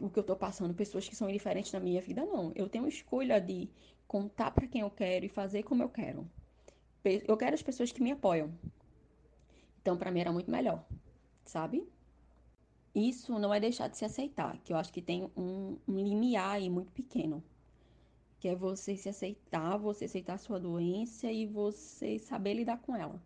o 0.00 0.08
que 0.08 0.16
eu 0.16 0.22
tô 0.22 0.36
passando. 0.36 0.72
Pessoas 0.72 1.08
que 1.08 1.16
são 1.16 1.28
indiferentes 1.28 1.72
na 1.72 1.80
minha 1.80 2.00
vida, 2.00 2.24
não. 2.24 2.52
Eu 2.54 2.68
tenho 2.68 2.86
escolha 2.86 3.40
de 3.40 3.68
contar 4.06 4.52
para 4.52 4.68
quem 4.68 4.82
eu 4.82 4.90
quero 4.90 5.26
e 5.26 5.28
fazer 5.28 5.64
como 5.64 5.82
eu 5.82 5.88
quero. 5.88 6.24
Eu 7.04 7.36
quero 7.36 7.54
as 7.54 7.62
pessoas 7.62 7.90
que 7.90 8.00
me 8.00 8.12
apoiam. 8.12 8.56
Então, 9.82 9.96
para 9.96 10.12
mim 10.12 10.20
era 10.20 10.30
muito 10.30 10.48
melhor, 10.48 10.86
sabe? 11.44 11.88
Isso 12.94 13.36
não 13.40 13.52
é 13.52 13.58
deixar 13.58 13.88
de 13.88 13.96
se 13.96 14.04
aceitar, 14.04 14.56
que 14.58 14.72
eu 14.72 14.76
acho 14.76 14.92
que 14.92 15.02
tem 15.02 15.28
um, 15.36 15.76
um 15.86 15.98
limiar 15.98 16.52
aí 16.52 16.70
muito 16.70 16.92
pequeno. 16.92 17.42
Que 18.38 18.48
é 18.48 18.54
você 18.54 18.96
se 18.96 19.08
aceitar, 19.08 19.76
você 19.78 20.04
aceitar 20.04 20.34
a 20.34 20.38
sua 20.38 20.60
doença 20.60 21.28
e 21.28 21.44
você 21.44 22.20
saber 22.20 22.54
lidar 22.54 22.78
com 22.78 22.94
ela, 22.94 23.20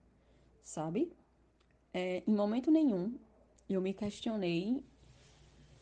sabe? 0.65 1.13
É, 1.93 2.23
em 2.27 2.35
momento 2.35 2.71
nenhum 2.71 3.15
eu 3.75 3.81
me 3.81 3.93
questionei 3.93 4.83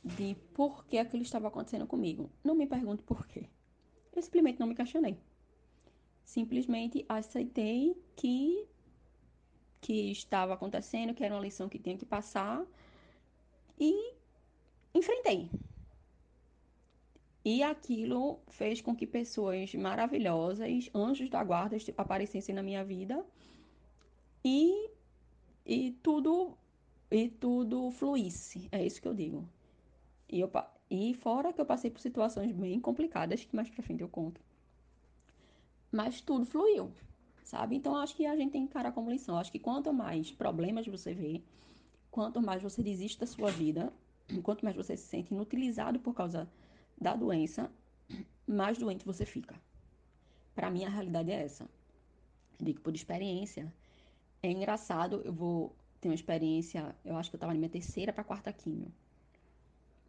de 0.05 0.35
por 0.55 0.85
que 0.87 0.99
aquilo 0.99 1.23
estava 1.23 1.49
acontecendo 1.49 1.87
comigo. 1.87 2.31
Não 2.43 2.55
me 2.55 2.67
pergunte 2.67 3.03
por 3.03 3.27
quê. 3.27 3.49
Eu 4.15 4.23
simplesmente 4.23 4.59
não 4.61 4.67
me 4.67 4.75
questionei. 4.75 5.19
Simplesmente 6.25 7.05
aceitei 7.09 7.97
que 8.17 8.67
que 9.81 10.11
estava 10.11 10.55
acontecendo, 10.55 11.15
que 11.15 11.25
era 11.25 11.35
uma 11.35 11.41
lição 11.41 11.69
que 11.69 11.79
tinha 11.79 11.97
que 11.97 12.05
passar 12.05 12.67
e 13.79 14.13
enfrentei. 14.93 15.49
E 17.45 17.63
aquilo 17.63 18.41
fez 18.49 18.81
com 18.81 18.95
que 18.95 19.07
pessoas 19.07 19.73
maravilhosas, 19.75 20.91
anjos 20.95 21.31
da 21.31 21.43
guarda, 21.45 21.77
aparecessem 21.97 22.55
na 22.55 22.63
minha 22.63 22.85
vida 22.85 23.25
e, 24.45 24.91
e 25.65 25.93
tudo 26.03 26.59
e 27.11 27.29
tudo 27.29 27.91
fluísse. 27.91 28.69
É 28.71 28.85
isso 28.85 29.01
que 29.01 29.09
eu 29.09 29.15
digo. 29.15 29.49
E, 30.29 30.41
eu, 30.41 30.51
e 30.91 31.15
fora 31.15 31.53
que 31.53 31.61
eu 31.61 31.67
passei 31.67 31.91
por 31.91 32.01
situações 32.01 32.53
bem 32.53 32.81
complicadas, 32.81 33.45
que 33.45 33.57
mais 33.57 33.69
pra 33.69 33.83
frente 33.83 34.03
eu 34.03 34.09
conto. 34.09 34.41
Mas 35.91 36.21
tudo 36.21 36.45
fluiu, 36.45 36.93
sabe? 37.43 37.77
Então 37.77 37.97
acho 37.97 38.15
que 38.15 38.27
a 38.27 38.37
gente 38.37 38.53
tem 38.53 38.63
que 38.63 38.71
encarar 38.71 38.93
como 38.93 39.11
lição. 39.11 39.39
Acho 39.39 39.51
que 39.51 39.59
quanto 39.59 39.93
mais 39.93 40.31
problemas 40.31 40.87
você 40.87 41.15
vê, 41.15 41.43
quanto 42.11 42.43
mais 42.43 42.63
você 42.63 42.83
desiste 42.83 43.19
da 43.19 43.27
sua 43.27 43.51
vida, 43.51 43.93
quanto 44.43 44.65
mais 44.65 44.77
você 44.77 44.97
se 44.97 45.07
sente 45.07 45.33
inutilizado 45.33 45.99
por 45.99 46.15
causa 46.15 46.49
da 47.01 47.17
doença, 47.17 47.71
mais 48.47 48.77
doente 48.77 49.05
você 49.07 49.25
fica. 49.25 49.55
Para 50.55 50.71
mim 50.71 50.85
a 50.85 50.91
realidade 50.91 51.31
é 51.31 51.43
essa. 51.43 51.67
Digo 52.61 52.81
por 52.81 52.95
experiência. 52.95 53.73
É 54.43 54.51
engraçado, 54.51 55.23
eu 55.25 55.33
vou 55.33 55.75
tenho 56.01 56.13
uma 56.13 56.17
experiência, 56.17 56.95
eu 57.05 57.17
acho 57.17 57.31
que 57.31 57.37
eu 57.37 57.41
tava 57.41 57.53
na 57.53 57.59
minha 57.59 57.71
terceira 57.71 58.13
para 58.13 58.25
quarta 58.25 58.53
quimio. 58.53 58.93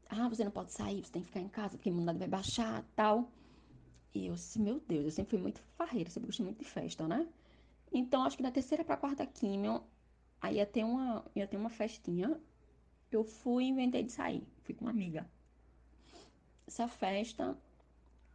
Ah, 0.09 0.27
você 0.27 0.43
não 0.43 0.51
pode 0.51 0.71
sair, 0.71 1.03
você 1.03 1.11
tem 1.11 1.21
que 1.21 1.27
ficar 1.27 1.39
em 1.39 1.47
casa, 1.47 1.77
porque 1.77 1.89
a 1.89 1.91
imunidade 1.91 2.17
vai 2.17 2.27
baixar, 2.27 2.83
tal. 2.95 3.31
E 4.13 4.25
eu 4.25 4.33
disse, 4.33 4.59
meu 4.59 4.79
Deus, 4.79 5.05
eu 5.05 5.11
sempre 5.11 5.31
fui 5.31 5.39
muito 5.39 5.61
farreira, 5.77 6.09
sempre 6.09 6.27
gostei 6.27 6.45
muito 6.45 6.59
de 6.59 6.65
festa, 6.65 7.07
né? 7.07 7.27
Então, 7.91 8.23
acho 8.23 8.37
que 8.37 8.43
da 8.43 8.51
terceira 8.51 8.83
pra 8.83 8.97
quarta 8.97 9.25
quimio, 9.25 9.83
aí 10.41 10.55
ia 10.55 10.65
ter 10.65 10.83
uma, 10.83 11.23
ia 11.35 11.47
ter 11.47 11.57
uma 11.57 11.69
festinha. 11.69 12.39
Eu 13.11 13.23
fui 13.23 13.65
e 13.65 13.69
inventei 13.69 14.03
de 14.03 14.11
sair. 14.11 14.47
Fui 14.63 14.73
com 14.73 14.85
uma 14.85 14.91
amiga. 14.91 15.29
Essa 16.67 16.87
festa, 16.87 17.57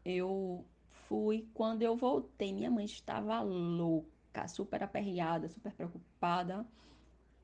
eu 0.04 0.64
fui. 1.08 1.48
Quando 1.54 1.82
eu 1.82 1.96
voltei, 1.96 2.52
minha 2.52 2.70
mãe 2.70 2.84
estava 2.84 3.40
louca, 3.40 4.46
super 4.48 4.82
aperreada, 4.82 5.48
super 5.48 5.72
preocupada. 5.72 6.66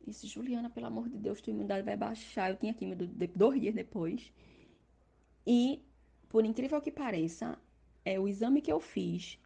Disse, 0.07 0.26
Juliana, 0.26 0.71
pelo 0.71 0.87
amor 0.87 1.09
de 1.09 1.19
Deus, 1.19 1.40
tua 1.40 1.52
imunidade 1.52 1.85
vai 1.85 1.97
baixar. 1.97 2.50
Eu 2.50 2.57
tinha 2.57 2.75
químio 2.75 2.97
dois 3.35 3.61
dias 3.61 3.75
depois. 3.75 4.33
E, 5.47 5.83
por 6.28 6.45
incrível 6.45 6.80
que 6.80 6.90
pareça, 6.90 7.59
é 8.04 8.19
o 8.19 8.26
exame 8.28 8.61
que 8.61 8.73
eu 8.73 8.80
fiz 8.80 9.38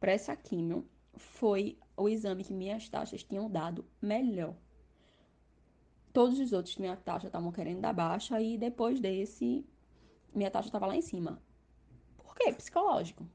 para 0.00 0.12
essa 0.12 0.34
químio 0.34 0.86
foi 1.14 1.78
o 1.96 2.08
exame 2.08 2.44
que 2.44 2.52
minhas 2.52 2.88
taxas 2.88 3.22
tinham 3.22 3.48
dado 3.48 3.84
melhor. 4.00 4.54
Todos 6.12 6.38
os 6.38 6.52
outros, 6.52 6.76
minha 6.76 6.96
taxa 6.96 7.28
estavam 7.28 7.52
querendo 7.52 7.80
dar 7.80 7.92
baixa 7.92 8.40
e 8.40 8.58
depois 8.58 9.00
desse, 9.00 9.64
minha 10.34 10.50
taxa 10.50 10.68
estava 10.68 10.86
lá 10.86 10.96
em 10.96 11.02
cima. 11.02 11.40
Por 12.16 12.34
quê? 12.34 12.52
Psicológico. 12.52 13.26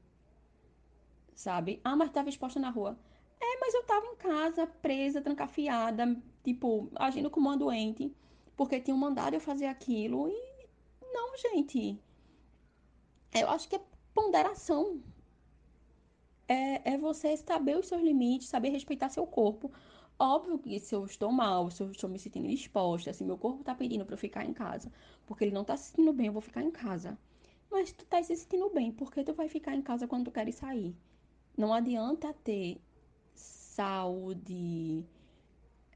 Sabe? 1.34 1.80
Ah, 1.82 1.96
mas 1.96 2.08
estava 2.08 2.28
exposta 2.28 2.60
na 2.60 2.70
rua. 2.70 2.98
É, 3.40 3.58
mas 3.60 3.74
eu 3.74 3.80
estava 3.80 4.06
em 4.06 4.16
casa, 4.16 4.66
presa, 4.66 5.20
trancafiada, 5.20 6.20
tipo, 6.44 6.88
agindo 6.96 7.30
como 7.30 7.48
uma 7.48 7.56
doente, 7.56 8.14
porque 8.56 8.80
tinham 8.80 8.98
mandado 8.98 9.34
eu 9.34 9.40
fazer 9.40 9.66
aquilo 9.66 10.28
e 10.28 10.48
não, 11.12 11.36
gente. 11.36 11.98
Eu 13.32 13.48
acho 13.50 13.68
que 13.68 13.76
é 13.76 13.80
ponderação. 14.14 15.02
É, 16.46 16.94
é 16.94 16.98
você 16.98 17.36
saber 17.36 17.76
os 17.76 17.86
seus 17.86 18.02
limites, 18.02 18.48
saber 18.48 18.70
respeitar 18.70 19.08
seu 19.10 19.26
corpo. 19.26 19.70
Óbvio 20.18 20.58
que 20.58 20.80
se 20.80 20.94
eu 20.94 21.04
estou 21.04 21.30
mal, 21.30 21.70
se 21.70 21.82
eu 21.82 21.90
estou 21.90 22.10
me 22.10 22.18
sentindo 22.18 22.48
exposta, 22.48 23.12
se 23.12 23.22
meu 23.22 23.38
corpo 23.38 23.60
está 23.60 23.74
pedindo 23.74 24.04
para 24.04 24.14
eu 24.14 24.18
ficar 24.18 24.44
em 24.44 24.52
casa, 24.52 24.90
porque 25.26 25.44
ele 25.44 25.52
não 25.54 25.62
está 25.62 25.76
se 25.76 25.90
sentindo 25.90 26.12
bem, 26.12 26.26
eu 26.26 26.32
vou 26.32 26.42
ficar 26.42 26.62
em 26.62 26.70
casa. 26.70 27.16
Mas 27.70 27.92
tu 27.92 28.04
tá 28.06 28.22
se 28.22 28.34
sentindo 28.34 28.70
bem, 28.70 28.90
porque 28.90 29.22
tu 29.22 29.34
vai 29.34 29.48
ficar 29.48 29.74
em 29.76 29.82
casa 29.82 30.08
quando 30.08 30.24
tu 30.24 30.32
queres 30.32 30.56
sair? 30.56 30.96
Não 31.56 31.72
adianta 31.72 32.32
ter 32.32 32.80
saúde 33.34 35.04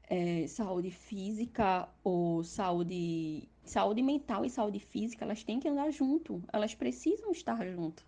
é, 0.09 0.47
saúde 0.47 0.91
física 0.91 1.87
ou 2.03 2.43
saúde 2.43 3.49
saúde 3.63 4.01
mental 4.01 4.43
e 4.43 4.49
saúde 4.49 4.79
física, 4.79 5.23
elas 5.23 5.43
têm 5.43 5.59
que 5.59 5.69
andar 5.69 5.89
junto, 5.91 6.43
elas 6.51 6.75
precisam 6.75 7.31
estar 7.31 7.65
junto, 7.65 8.05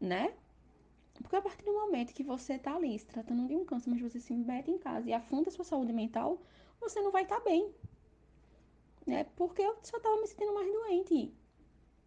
né? 0.00 0.34
Porque 1.14 1.36
a 1.36 1.42
partir 1.42 1.64
do 1.64 1.72
momento 1.72 2.14
que 2.14 2.22
você 2.22 2.54
está 2.54 2.76
ali 2.76 2.98
se 2.98 3.06
tratando 3.06 3.48
de 3.48 3.56
um 3.56 3.64
câncer, 3.64 3.90
mas 3.90 4.00
você 4.00 4.20
se 4.20 4.32
mete 4.34 4.70
em 4.70 4.78
casa 4.78 5.08
e 5.08 5.12
afunda 5.12 5.48
a 5.48 5.52
sua 5.52 5.64
saúde 5.64 5.92
mental, 5.92 6.40
você 6.80 7.00
não 7.00 7.10
vai 7.10 7.22
estar 7.22 7.38
tá 7.38 7.44
bem. 7.44 7.72
Né? 9.06 9.24
Porque 9.36 9.62
eu 9.62 9.76
só 9.82 9.96
estava 9.96 10.20
me 10.20 10.26
sentindo 10.26 10.54
mais 10.54 10.70
doente. 10.70 11.34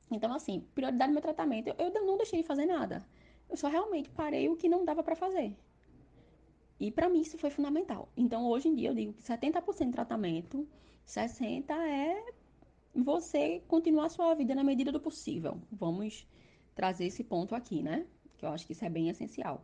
Então, 0.09 0.33
assim, 0.33 0.61
prioridade 0.75 1.11
do 1.11 1.13
meu 1.13 1.21
tratamento, 1.21 1.67
eu, 1.67 1.75
eu 1.77 2.05
não 2.05 2.17
deixei 2.17 2.41
de 2.41 2.47
fazer 2.47 2.65
nada. 2.65 3.05
Eu 3.49 3.57
só 3.57 3.67
realmente 3.67 4.09
parei 4.09 4.47
o 4.47 4.55
que 4.55 4.69
não 4.69 4.85
dava 4.85 5.03
para 5.03 5.15
fazer. 5.15 5.55
E 6.81 6.89
para 6.89 7.07
mim 7.07 7.21
isso 7.21 7.37
foi 7.37 7.51
fundamental. 7.51 8.09
Então, 8.17 8.47
hoje 8.47 8.67
em 8.67 8.73
dia, 8.73 8.89
eu 8.89 8.95
digo 8.95 9.13
que 9.13 9.21
70% 9.21 9.85
de 9.85 9.91
tratamento, 9.91 10.67
60% 11.05 11.69
é 11.69 12.25
você 12.95 13.61
continuar 13.67 14.07
a 14.07 14.09
sua 14.09 14.33
vida 14.33 14.55
na 14.55 14.63
medida 14.63 14.91
do 14.91 14.99
possível. 14.99 15.61
Vamos 15.71 16.27
trazer 16.73 17.05
esse 17.05 17.23
ponto 17.23 17.53
aqui, 17.53 17.83
né? 17.83 18.07
Que 18.35 18.45
eu 18.45 18.49
acho 18.49 18.65
que 18.65 18.73
isso 18.73 18.83
é 18.83 18.89
bem 18.89 19.09
essencial. 19.09 19.63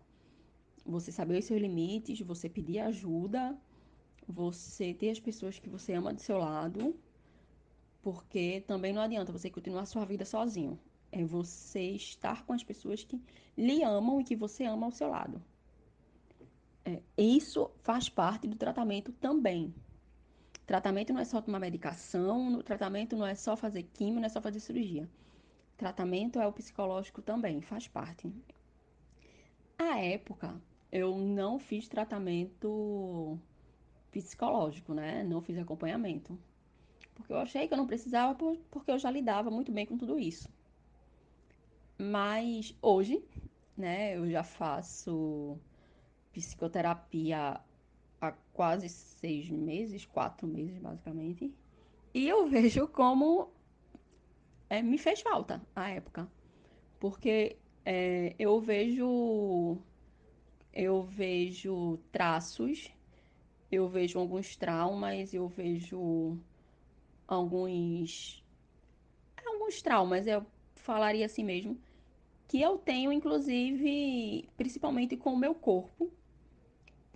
Você 0.86 1.12
saber 1.12 1.39
os 1.39 1.45
seus 1.45 1.59
limites, 1.59 2.21
você 2.21 2.47
pedir 2.47 2.77
ajuda, 2.81 3.59
você 4.27 4.93
ter 4.93 5.09
as 5.09 5.19
pessoas 5.19 5.57
que 5.57 5.67
você 5.67 5.93
ama 5.93 6.13
do 6.13 6.21
seu 6.21 6.38
lado, 6.38 6.95
porque 8.00 8.62
também 8.67 8.93
não 8.93 9.01
adianta 9.01 9.31
você 9.31 9.50
continuar 9.50 9.81
a 9.81 9.86
sua 9.88 10.05
vida 10.05 10.24
sozinho. 10.24 10.79
É 11.12 11.25
você 11.25 11.81
estar 11.93 12.45
com 12.45 12.53
as 12.53 12.63
pessoas 12.63 13.03
que 13.03 13.19
lhe 13.57 13.83
amam 13.83 14.21
e 14.21 14.24
que 14.24 14.36
você 14.36 14.65
ama 14.65 14.86
ao 14.86 14.91
seu 14.91 15.09
lado. 15.09 15.41
É, 16.88 17.01
isso 17.17 17.70
faz 17.84 18.08
parte 18.08 18.48
do 18.48 18.56
tratamento 18.56 19.12
também. 19.12 19.75
Tratamento 20.65 21.12
não 21.12 21.20
é 21.20 21.25
só 21.25 21.41
tomar 21.41 21.60
medicação, 21.60 22.62
tratamento 22.62 23.17
não 23.17 23.25
é 23.25 23.36
só 23.36 23.58
fazer 23.58 23.84
químio, 23.84 24.22
não 24.22 24.25
é 24.25 24.29
só 24.29 24.41
fazer 24.41 24.62
cirurgia. 24.62 25.10
Tratamento 25.75 26.39
é 26.39 26.48
o 26.48 26.53
psicológico 26.53 27.22
também, 27.22 27.60
faz 27.62 27.89
parte. 27.89 28.32
A 29.77 30.00
época, 30.00 30.62
eu 30.89 31.17
não 31.17 31.60
fiz 31.60 31.89
tratamento 31.89 33.38
psicológico, 34.10 34.94
né? 34.94 35.24
Não 35.24 35.41
fiz 35.41 35.58
acompanhamento. 35.58 36.39
Porque 37.15 37.34
eu 37.34 37.38
achei 37.38 37.67
que 37.67 37.74
eu 37.74 37.77
não 37.77 37.86
precisava, 37.86 38.34
porque 38.72 38.91
eu 38.91 38.98
já 38.98 39.12
lidava 39.12 39.51
muito 39.51 39.74
bem 39.74 39.86
com 39.86 39.98
tudo 39.98 40.17
isso. 40.17 40.50
Mas 42.00 42.74
hoje, 42.82 43.22
né, 43.75 44.15
eu 44.15 44.29
já 44.29 44.44
faço 44.44 45.60
psicoterapia 46.39 47.60
há 48.22 48.32
quase 48.53 48.88
seis 48.89 49.50
meses, 49.50 50.06
quatro 50.06 50.48
meses 50.48 50.77
basicamente. 50.77 51.51
E 52.13 52.27
eu 52.27 52.46
vejo 52.50 52.88
como 52.88 53.51
é, 54.70 54.82
me 54.82 54.98
fez 54.98 55.22
falta 55.22 55.62
a 55.75 55.89
época. 55.89 56.29
Porque 57.00 57.58
é, 57.86 58.36
eu 58.38 58.60
vejo 58.60 59.77
eu 60.74 61.03
vejo 61.03 61.98
traços, 62.12 62.94
eu 63.72 63.88
vejo 63.88 64.20
alguns 64.20 64.56
traumas, 64.56 65.34
eu 65.34 65.48
vejo 65.48 66.38
alguns 67.27 68.44
alguns 69.46 69.82
traumas, 69.82 70.27
eu 70.27 70.46
falaria 70.75 71.25
assim 71.25 71.44
mesmo, 71.44 71.79
que 72.48 72.62
eu 72.62 72.77
tenho 72.77 73.12
inclusive 73.12 74.48
principalmente 74.56 75.17
com 75.17 75.34
o 75.34 75.38
meu 75.38 75.56
corpo, 75.56 76.12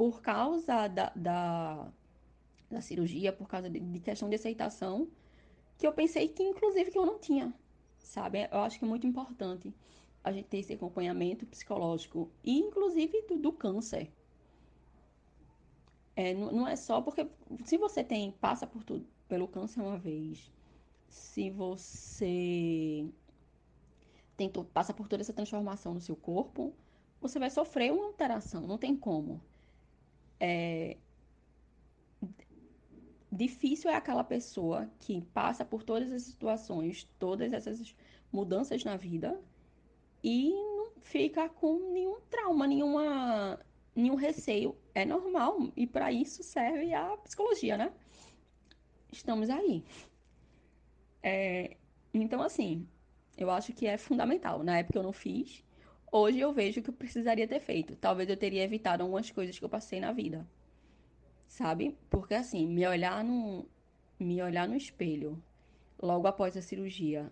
por 0.02 0.20
causa 0.20 0.88
da, 0.88 1.12
da, 1.16 1.94
da 2.72 2.82
cirurgia, 2.82 3.32
por 3.32 3.48
causa 3.48 3.70
de, 3.70 3.80
de, 3.80 4.00
questão 4.00 4.28
de 4.28 4.34
aceitação, 4.34 5.08
que 5.78 5.86
eu 5.86 5.94
pensei 5.94 6.28
que, 6.28 6.42
inclusive, 6.42 6.90
que 6.90 6.98
eu 6.98 7.06
não 7.06 7.20
tinha, 7.20 7.54
sabe? 8.00 8.50
Eu 8.52 8.62
acho 8.62 8.80
que 8.80 8.86
é 8.86 8.88
muito 8.88 9.06
importante 9.06 9.72
a 10.24 10.32
gente 10.32 10.48
ter 10.48 10.58
esse 10.58 10.74
acompanhamento 10.74 11.46
psicológico, 11.46 12.32
e 12.44 12.58
inclusive 12.58 13.22
do, 13.28 13.38
do 13.38 13.54
câncer. 13.54 14.12
É, 16.16 16.34
não, 16.34 16.52
não 16.52 16.68
é 16.68 16.76
só 16.76 17.00
porque, 17.00 17.28
se 17.64 17.78
você 17.78 18.04
tem, 18.04 18.32
passa 18.32 18.66
por 18.66 18.84
tudo, 18.84 19.06
pelo 19.28 19.48
câncer 19.48 19.82
uma 19.82 20.00
vez, 20.00 20.52
se 21.10 21.52
você 21.52 23.08
tentou, 24.36 24.66
passa 24.66 24.96
por 24.96 25.08
toda 25.08 25.22
essa 25.22 25.32
transformação 25.32 25.94
no 25.94 26.02
seu 26.02 26.16
corpo, 26.16 26.74
você 27.22 27.38
vai 27.38 27.52
sofrer 27.52 27.94
uma 27.94 28.06
alteração, 28.06 28.66
não 28.66 28.80
tem 28.80 28.98
como. 28.98 29.40
É... 30.42 30.98
Difícil 33.32 33.90
é 33.92 33.96
aquela 33.96 34.24
pessoa 34.24 34.92
que 35.00 35.22
passa 35.34 35.64
por 35.64 35.84
todas 35.84 36.12
as 36.12 36.24
situações, 36.24 37.08
todas 37.20 37.54
essas 37.54 37.96
mudanças 38.34 38.84
na 38.84 38.98
vida 38.98 39.40
e 40.24 40.50
não 40.50 40.92
fica 41.02 41.48
com 41.48 41.94
nenhum 41.94 42.20
trauma, 42.30 42.66
nenhuma, 42.68 43.60
nenhum 43.96 44.16
receio. 44.16 44.76
É 44.94 45.06
normal 45.06 45.72
e 45.78 45.86
para 45.86 46.12
isso 46.12 46.44
serve 46.44 46.94
a 46.94 47.16
psicologia, 47.18 47.78
né? 47.78 47.94
Estamos 49.12 49.50
aí. 49.50 49.84
É... 51.22 51.78
Então, 52.14 52.42
assim, 52.42 52.88
eu 53.38 53.50
acho 53.52 53.74
que 53.74 53.86
é 53.86 53.98
fundamental. 53.98 54.64
Na 54.64 54.80
época 54.80 54.98
eu 55.00 55.04
não 55.04 55.14
fiz, 55.14 55.64
Hoje 56.12 56.40
eu 56.40 56.54
vejo 56.54 56.82
que 56.84 56.90
eu 56.90 56.94
precisaria 56.94 57.48
ter 57.48 57.60
feito. 57.60 57.96
Talvez 57.96 58.30
eu 58.30 58.38
teria 58.38 58.64
evitado 58.64 59.02
algumas 59.04 59.32
coisas 59.32 59.58
que 59.58 59.66
eu 59.66 59.70
passei 59.70 60.00
na 60.00 60.12
vida. 60.12 60.48
Sabe? 61.48 61.98
Porque 62.10 62.34
assim, 62.34 62.68
me 62.68 62.86
olhar 62.88 63.24
no 63.24 63.66
me 64.20 64.42
olhar 64.42 64.68
no 64.68 64.76
espelho 64.76 65.42
logo 66.02 66.28
após 66.28 66.56
a 66.58 66.62
cirurgia 66.62 67.32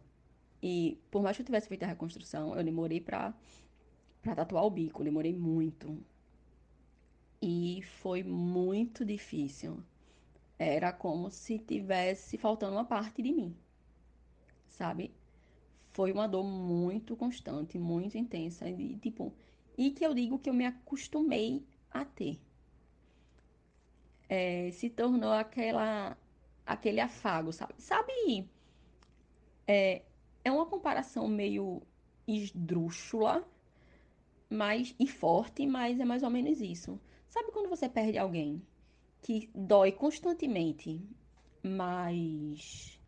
e 0.61 0.99
por 1.11 1.21
mais 1.23 1.37
que 1.37 1.41
eu 1.43 1.45
tivesse 1.45 1.67
feito 1.69 1.83
a 1.83 1.87
reconstrução, 1.87 2.55
eu 2.55 2.63
demorei 2.63 3.01
para 3.01 3.33
para 4.21 4.35
tatuar 4.35 4.65
o 4.65 4.71
bico, 4.71 5.03
demorei 5.03 5.33
muito. 5.33 5.97
E 7.41 7.81
foi 7.83 8.23
muito 8.23 9.03
difícil. 9.03 9.83
Era 10.59 10.93
como 10.93 11.31
se 11.31 11.59
tivesse 11.59 12.37
faltando 12.37 12.73
uma 12.77 12.85
parte 12.85 13.21
de 13.21 13.31
mim. 13.33 13.55
Sabe? 14.69 15.11
Foi 15.99 16.13
uma 16.13 16.29
dor 16.29 16.45
muito 16.45 17.13
constante, 17.13 17.77
muito 17.77 18.17
intensa 18.17 18.69
e 18.69 18.95
tipo, 18.99 19.33
e 19.77 19.91
que 19.91 20.05
eu 20.05 20.13
digo 20.13 20.39
que 20.39 20.49
eu 20.49 20.53
me 20.53 20.65
acostumei 20.65 21.67
a 21.91 22.05
ter. 22.05 22.39
É, 24.29 24.71
se 24.71 24.89
tornou 24.89 25.33
aquela 25.33 26.17
aquele 26.65 27.01
afago, 27.01 27.51
sabe? 27.51 27.73
Sabe? 27.79 28.49
É, 29.67 30.03
é 30.41 30.49
uma 30.49 30.65
comparação 30.67 31.27
meio 31.27 31.81
esdrúxula, 32.25 33.45
mas 34.49 34.95
e 34.97 35.05
forte, 35.05 35.67
mas 35.67 35.99
é 35.99 36.05
mais 36.05 36.23
ou 36.23 36.29
menos 36.29 36.62
isso. 36.62 36.97
Sabe 37.27 37.51
quando 37.51 37.67
você 37.67 37.89
perde 37.89 38.17
alguém 38.17 38.65
que 39.21 39.49
dói 39.53 39.91
constantemente, 39.91 41.05
mas 41.62 42.98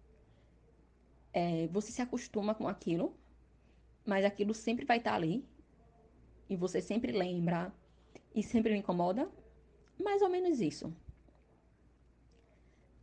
é, 1.33 1.67
você 1.67 1.91
se 1.91 2.01
acostuma 2.01 2.53
com 2.53 2.67
aquilo, 2.67 3.15
mas 4.05 4.25
aquilo 4.25 4.53
sempre 4.53 4.85
vai 4.85 4.97
estar 4.97 5.13
ali. 5.13 5.45
E 6.49 6.55
você 6.55 6.81
sempre 6.81 7.11
lembra 7.11 7.73
e 8.35 8.43
sempre 8.43 8.73
lhe 8.73 8.79
incomoda. 8.79 9.29
Mais 9.97 10.21
ou 10.21 10.29
menos 10.29 10.59
isso. 10.59 10.93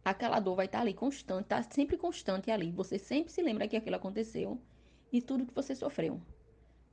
Aquela 0.04 0.40
dor 0.40 0.56
vai 0.56 0.66
estar 0.66 0.80
ali 0.80 0.94
constante, 0.94 1.46
tá 1.46 1.62
sempre 1.62 1.96
constante 1.96 2.50
ali. 2.50 2.70
Você 2.72 2.98
sempre 2.98 3.32
se 3.32 3.42
lembra 3.42 3.68
que 3.68 3.76
aquilo 3.76 3.96
aconteceu 3.96 4.60
e 5.12 5.20
tudo 5.22 5.46
que 5.46 5.54
você 5.54 5.74
sofreu. 5.74 6.20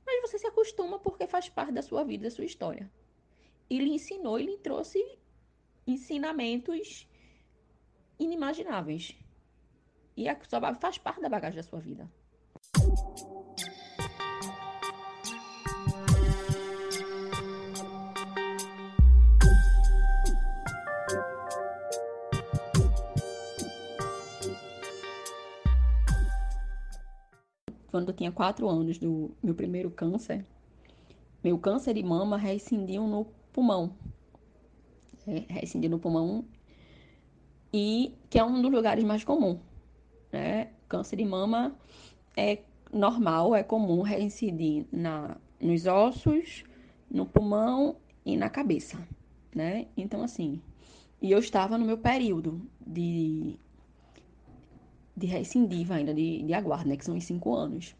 Mas 0.04 0.20
você 0.22 0.38
se 0.38 0.46
acostuma 0.46 0.98
porque 0.98 1.26
faz 1.26 1.48
parte 1.48 1.72
da 1.72 1.82
sua 1.82 2.04
vida, 2.04 2.24
da 2.24 2.30
sua 2.30 2.44
história. 2.44 2.90
E 3.68 3.78
lhe 3.78 3.90
ensinou 3.90 4.38
e 4.38 4.46
lhe 4.46 4.58
trouxe 4.58 5.02
ensinamentos 5.86 7.08
inimagináveis. 8.18 9.16
E 10.16 10.28
a 10.28 10.36
sua 10.48 10.80
faz 10.80 10.96
parte 10.96 11.20
da 11.20 11.28
bagagem 11.28 11.56
da 11.56 11.62
sua 11.62 11.78
vida. 11.78 12.10
Quando 27.90 28.08
eu 28.08 28.14
tinha 28.14 28.32
quatro 28.32 28.68
anos 28.68 28.98
do 28.98 29.36
meu 29.42 29.54
primeiro 29.54 29.90
câncer, 29.90 30.44
meu 31.44 31.58
câncer 31.58 31.92
de 31.92 32.02
mama 32.02 32.38
rescindiu 32.38 33.06
no 33.06 33.26
pulmão. 33.52 33.94
É, 35.26 35.44
no 35.90 35.98
pulmão 35.98 36.44
e 37.72 38.14
que 38.30 38.38
é 38.38 38.44
um 38.44 38.62
dos 38.62 38.70
lugares 38.70 39.02
mais 39.02 39.24
comuns 39.24 39.58
né? 40.36 40.68
Câncer 40.88 41.16
de 41.16 41.24
mama 41.24 41.74
é 42.36 42.58
normal, 42.92 43.54
é 43.54 43.62
comum 43.62 44.02
reincidir 44.02 44.86
na, 44.92 45.36
nos 45.60 45.86
ossos, 45.86 46.64
no 47.10 47.24
pulmão 47.26 47.96
e 48.24 48.36
na 48.36 48.50
cabeça, 48.50 48.98
né? 49.54 49.86
Então, 49.96 50.22
assim, 50.22 50.60
e 51.20 51.32
eu 51.32 51.38
estava 51.38 51.78
no 51.78 51.84
meu 51.84 51.98
período 51.98 52.60
de, 52.86 53.58
de 55.16 55.26
recidiva 55.26 55.94
ainda, 55.94 56.12
de, 56.12 56.42
de 56.42 56.52
aguardo, 56.52 56.88
né? 56.88 56.96
Que 56.96 57.04
são 57.04 57.16
os 57.16 57.24
cinco 57.24 57.54
anos. 57.54 57.96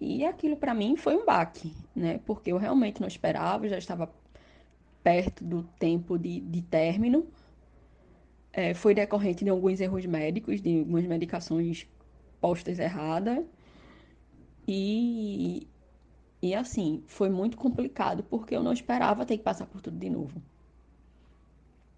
E 0.00 0.24
aquilo 0.24 0.56
para 0.56 0.74
mim 0.74 0.96
foi 0.96 1.16
um 1.16 1.24
baque, 1.24 1.72
né? 1.94 2.20
Porque 2.24 2.52
eu 2.52 2.56
realmente 2.56 3.00
não 3.00 3.08
esperava, 3.08 3.68
já 3.68 3.78
estava 3.78 4.12
perto 5.02 5.44
do 5.44 5.64
tempo 5.78 6.18
de, 6.18 6.40
de 6.40 6.62
término. 6.62 7.26
É, 8.56 8.72
foi 8.72 8.94
decorrente 8.94 9.42
de 9.44 9.50
alguns 9.50 9.80
erros 9.80 10.06
médicos, 10.06 10.62
de 10.62 10.78
algumas 10.78 11.04
medicações 11.04 11.88
postas 12.40 12.78
erradas. 12.78 13.44
E, 14.66 15.66
e 16.40 16.54
assim, 16.54 17.02
foi 17.06 17.28
muito 17.28 17.56
complicado 17.56 18.22
porque 18.22 18.54
eu 18.54 18.62
não 18.62 18.72
esperava 18.72 19.26
ter 19.26 19.38
que 19.38 19.42
passar 19.42 19.66
por 19.66 19.80
tudo 19.80 19.98
de 19.98 20.08
novo. 20.08 20.40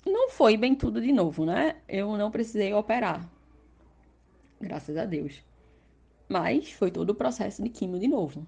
Não 0.07 0.31
foi 0.31 0.57
bem 0.57 0.75
tudo 0.75 1.01
de 1.01 1.13
novo, 1.13 1.45
né? 1.45 1.77
Eu 1.87 2.17
não 2.17 2.31
precisei 2.31 2.73
operar. 2.73 3.29
Graças 4.61 4.97
a 4.97 5.05
Deus. 5.05 5.45
Mas 6.29 6.73
foi 6.73 6.91
todo 6.91 7.11
o 7.11 7.15
processo 7.15 7.63
de 7.63 7.69
quimio 7.69 8.01
de 8.01 8.09
novo. 8.09 8.47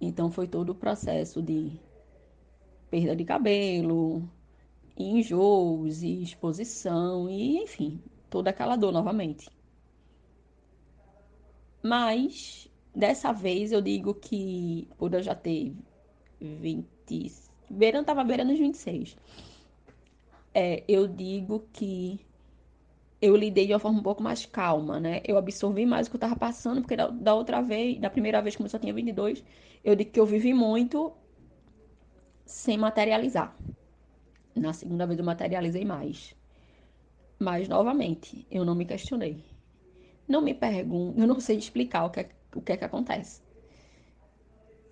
Então 0.00 0.30
foi 0.30 0.48
todo 0.48 0.70
o 0.70 0.74
processo 0.74 1.40
de 1.40 1.78
perda 2.90 3.14
de 3.14 3.24
cabelo, 3.24 4.28
enjoos 5.02 6.02
e 6.02 6.22
exposição 6.22 7.28
e 7.30 7.58
enfim, 7.62 8.00
toda 8.28 8.50
aquela 8.50 8.76
dor 8.76 8.92
novamente. 8.92 9.48
Mas 11.82 12.68
dessa 12.94 13.32
vez 13.32 13.72
eu 13.72 13.80
digo 13.80 14.14
que 14.14 14.88
por 14.98 15.14
eu 15.14 15.22
já 15.22 15.34
ter 15.34 15.74
20, 16.40 17.32
beirando 17.70 18.06
tava 18.06 18.24
beirando 18.24 18.52
os 18.52 18.58
26 18.58 19.16
é, 20.54 20.84
eu 20.88 21.06
digo 21.06 21.68
que 21.72 22.20
eu 23.20 23.36
lidei 23.36 23.66
de 23.66 23.72
uma 23.72 23.78
forma 23.78 23.98
um 24.00 24.02
pouco 24.02 24.22
mais 24.22 24.46
calma, 24.46 24.98
né? 24.98 25.20
Eu 25.24 25.36
absorvi 25.36 25.84
mais 25.86 26.06
o 26.06 26.10
que 26.10 26.16
eu 26.16 26.20
tava 26.20 26.36
passando, 26.36 26.80
porque 26.80 26.96
da, 26.96 27.08
da 27.08 27.34
outra 27.34 27.60
vez, 27.60 27.98
da 28.00 28.08
primeira 28.10 28.40
vez, 28.40 28.56
como 28.56 28.66
eu 28.66 28.70
só 28.70 28.78
tinha 28.78 28.94
22, 28.94 29.44
eu 29.84 29.94
digo 29.94 30.10
que 30.10 30.20
eu 30.20 30.26
vivi 30.26 30.54
muito 30.54 31.12
sem 32.44 32.76
materializar. 32.78 33.56
Na 34.60 34.72
segunda 34.74 35.06
vez 35.06 35.18
eu 35.18 35.24
materializei 35.24 35.84
mais. 35.84 36.34
Mas, 37.38 37.66
novamente, 37.68 38.46
eu 38.50 38.64
não 38.64 38.74
me 38.74 38.84
questionei. 38.84 39.42
Não 40.28 40.42
me 40.42 40.54
pergunto, 40.54 41.18
eu 41.18 41.26
não 41.26 41.40
sei 41.40 41.56
explicar 41.56 42.04
o 42.04 42.10
que 42.10 42.20
é, 42.20 42.28
o 42.54 42.60
que, 42.60 42.72
é 42.72 42.76
que 42.76 42.84
acontece. 42.84 43.40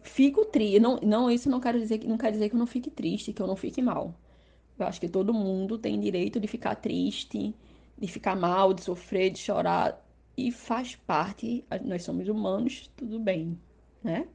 Fico 0.02 0.44
triste. 0.46 0.80
Não, 0.80 0.96
não, 1.02 1.30
isso 1.30 1.50
não 1.50 1.60
quer 1.60 1.78
dizer, 1.78 2.02
não 2.04 2.16
quer 2.18 2.32
dizer 2.32 2.48
que 2.48 2.54
eu 2.54 2.58
não 2.58 2.66
fique 2.66 2.90
triste, 2.90 3.32
que 3.32 3.42
eu 3.42 3.46
não 3.46 3.56
fique 3.56 3.82
mal. 3.82 4.14
Eu 4.78 4.86
acho 4.86 5.00
que 5.00 5.08
todo 5.08 5.34
mundo 5.34 5.78
tem 5.78 6.00
direito 6.00 6.40
de 6.40 6.46
ficar 6.48 6.74
triste, 6.76 7.54
de 7.98 8.08
ficar 8.08 8.36
mal, 8.36 8.72
de 8.72 8.82
sofrer, 8.82 9.30
de 9.30 9.38
chorar. 9.38 10.02
E 10.36 10.50
faz 10.52 10.96
parte, 10.96 11.64
nós 11.84 12.04
somos 12.04 12.28
humanos, 12.28 12.90
tudo 12.96 13.18
bem, 13.20 13.60
né? 14.02 14.28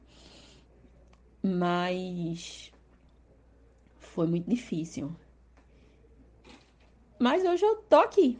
Mas 1.42 2.72
foi 3.98 4.26
muito 4.26 4.48
difícil. 4.48 5.14
Mas 7.24 7.42
hoje 7.42 7.64
eu 7.64 7.76
tô 7.76 7.96
aqui, 7.96 8.38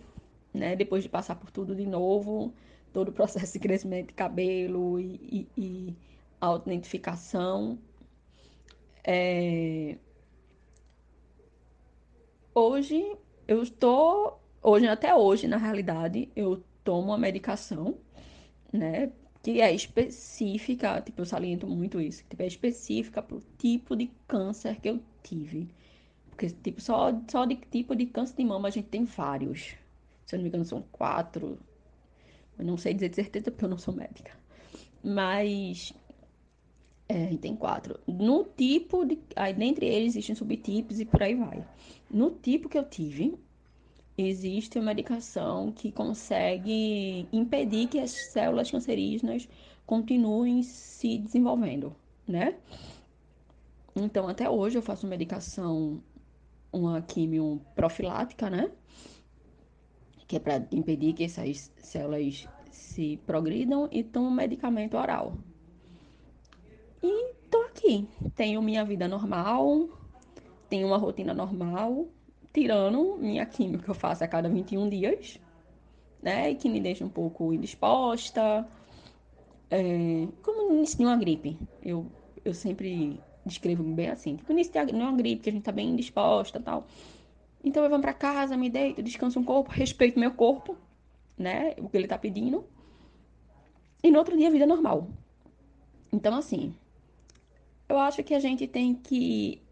né? 0.53 0.77
Depois 0.77 1.03
de 1.03 1.09
passar 1.09 1.37
por 1.37 1.51
tudo 1.51 1.75
de 1.75 1.87
novo, 1.87 2.53
todo 2.93 3.09
o 3.09 3.13
processo 3.13 3.55
de 3.55 3.59
crescimento 3.59 4.09
de 4.09 4.13
cabelo 4.13 5.01
e, 5.01 5.49
e, 5.57 5.61
e 5.89 5.97
auto-identificação. 6.39 7.79
É, 9.03 9.97
Hoje 12.55 13.17
eu 13.49 13.63
estou, 13.63 14.39
hoje 14.63 14.87
até 14.87 15.15
hoje, 15.15 15.49
na 15.49 15.57
realidade, 15.57 16.29
eu 16.37 16.63
tomo 16.85 17.09
uma 17.09 17.17
medicação, 17.19 17.97
né, 18.71 19.11
que 19.43 19.63
é 19.63 19.73
específica, 19.75 21.01
tipo, 21.01 21.23
eu 21.23 21.27
saliento 21.27 21.67
muito 21.67 22.03
isso, 22.03 22.23
tipo, 22.29 22.43
é 22.43 22.47
específica 22.47 23.23
para 23.23 23.37
o 23.37 23.43
tipo 23.57 23.97
de 23.97 24.11
câncer 24.29 24.79
que 24.79 24.91
eu 24.91 25.01
tive. 25.23 25.69
Porque, 26.35 26.51
tipo, 26.51 26.81
só, 26.81 27.13
só 27.31 27.45
de 27.45 27.55
tipo 27.55 27.95
de 27.95 28.07
câncer 28.07 28.35
de 28.37 28.45
mama 28.45 28.67
a 28.67 28.71
gente 28.71 28.89
tem 28.89 29.05
vários. 29.05 29.77
Se 30.27 30.35
eu 30.35 30.39
não 30.39 30.43
me 30.43 30.49
engano, 30.49 30.65
são 30.65 30.83
quatro. 30.91 31.59
Eu 32.59 32.65
não 32.65 32.77
sei 32.77 32.93
dizer 32.93 33.11
de 33.11 33.17
certeza 33.17 33.51
porque 33.53 33.65
eu 33.65 33.69
não 33.69 33.79
sou 33.79 33.95
médica. 33.95 34.33
Mas 35.03 35.95
é, 37.09 37.37
tem 37.37 37.55
quatro. 37.55 38.01
No 38.07 38.45
tipo 38.45 39.05
de. 39.05 39.19
Aí, 39.37 39.55
dentre 39.55 39.87
eles 39.87 40.15
existem 40.15 40.35
subtipos 40.35 40.99
e 40.99 41.05
por 41.05 41.23
aí 41.23 41.37
vai. 41.37 41.65
No 42.11 42.33
tipo 42.33 42.69
que 42.69 42.77
eu 42.77 42.85
tive, 42.85 43.39
existe 44.19 44.77
uma 44.79 44.87
medicação 44.87 45.71
que 45.71 45.93
consegue 45.93 47.29
impedir 47.33 47.87
que 47.87 48.01
as 48.01 48.11
células 48.11 48.73
cancerígenas 48.73 49.49
continuem 49.87 50.65
se 50.65 51.19
desenvolvendo, 51.19 51.95
né? 52.27 52.57
Então, 53.95 54.27
até 54.27 54.51
hoje 54.51 54.77
eu 54.77 54.83
faço 54.83 55.07
medicação, 55.07 56.03
uma 56.75 57.01
quimio 57.03 57.61
profilática, 57.75 58.51
né? 58.51 58.71
Que 60.27 60.37
é 60.37 60.41
para 60.41 60.67
impedir 60.73 61.13
que 61.15 61.25
essas 61.25 61.73
células 61.79 62.49
se 62.71 63.19
progridam 63.27 63.89
e 63.93 64.03
tomo 64.03 64.31
medicamento 64.31 64.97
oral, 64.97 65.37
e 67.07 67.35
tô 67.51 67.59
aqui. 67.65 68.09
Tenho 68.35 68.63
minha 68.63 68.83
vida 68.83 69.07
normal, 69.07 69.91
tenho 70.71 70.87
uma 70.87 70.97
rotina 70.97 71.35
normal, 71.35 72.09
tirando 72.51 73.19
minha 73.19 73.45
química 73.45 73.85
que 73.85 73.91
eu 73.91 73.95
faço 73.95 74.25
a 74.25 74.29
cada 74.29 74.49
21 74.49 74.89
dias, 74.89 75.39
né? 76.23 76.51
E 76.51 76.55
que 76.55 76.67
me 76.67 76.81
deixa 76.81 77.05
um 77.05 77.11
pouco 77.11 77.53
indisposta. 77.53 78.67
É, 79.71 80.27
como 80.43 80.69
no 80.71 80.79
início 80.79 80.97
de 80.97 81.05
uma 81.05 81.17
gripe. 81.17 81.59
Eu, 81.83 82.07
eu 82.43 82.55
sempre 82.55 83.21
descrevo 83.45 83.83
bem 83.83 84.09
assim. 84.09 84.37
Tipo, 84.37 84.53
início 84.53 84.73
de 84.87 84.93
uma 84.93 85.13
gripe, 85.13 85.43
que 85.43 85.51
a 85.51 85.53
gente 85.53 85.63
tá 85.63 85.73
bem 85.73 85.91
indisposta 85.91 86.59
e 86.59 86.63
tal. 86.63 86.87
Então 87.63 87.83
eu 87.83 87.91
vou 87.91 87.99
para 88.01 88.13
casa, 88.13 88.57
me 88.57 88.69
deito, 88.69 89.03
descanso 89.03 89.41
um 89.41 89.45
corpo, 89.45 89.71
respeito 89.71 90.19
meu 90.19 90.33
corpo, 90.33 90.77
né? 91.37 91.75
O 91.79 91.89
que 91.89 91.97
ele 91.97 92.07
tá 92.07 92.19
pedindo. 92.19 92.65
E 94.03 94.11
no 94.11 94.19
outro 94.19 94.37
dia, 94.37 94.51
vida 94.51 94.67
normal. 94.67 95.09
Então, 96.13 96.37
assim, 96.37 96.75
eu 97.89 97.99
acho 97.99 98.23
que 98.23 98.35
a 98.35 98.39
gente 98.39 98.67
tem 98.67 98.95
que 98.95 99.63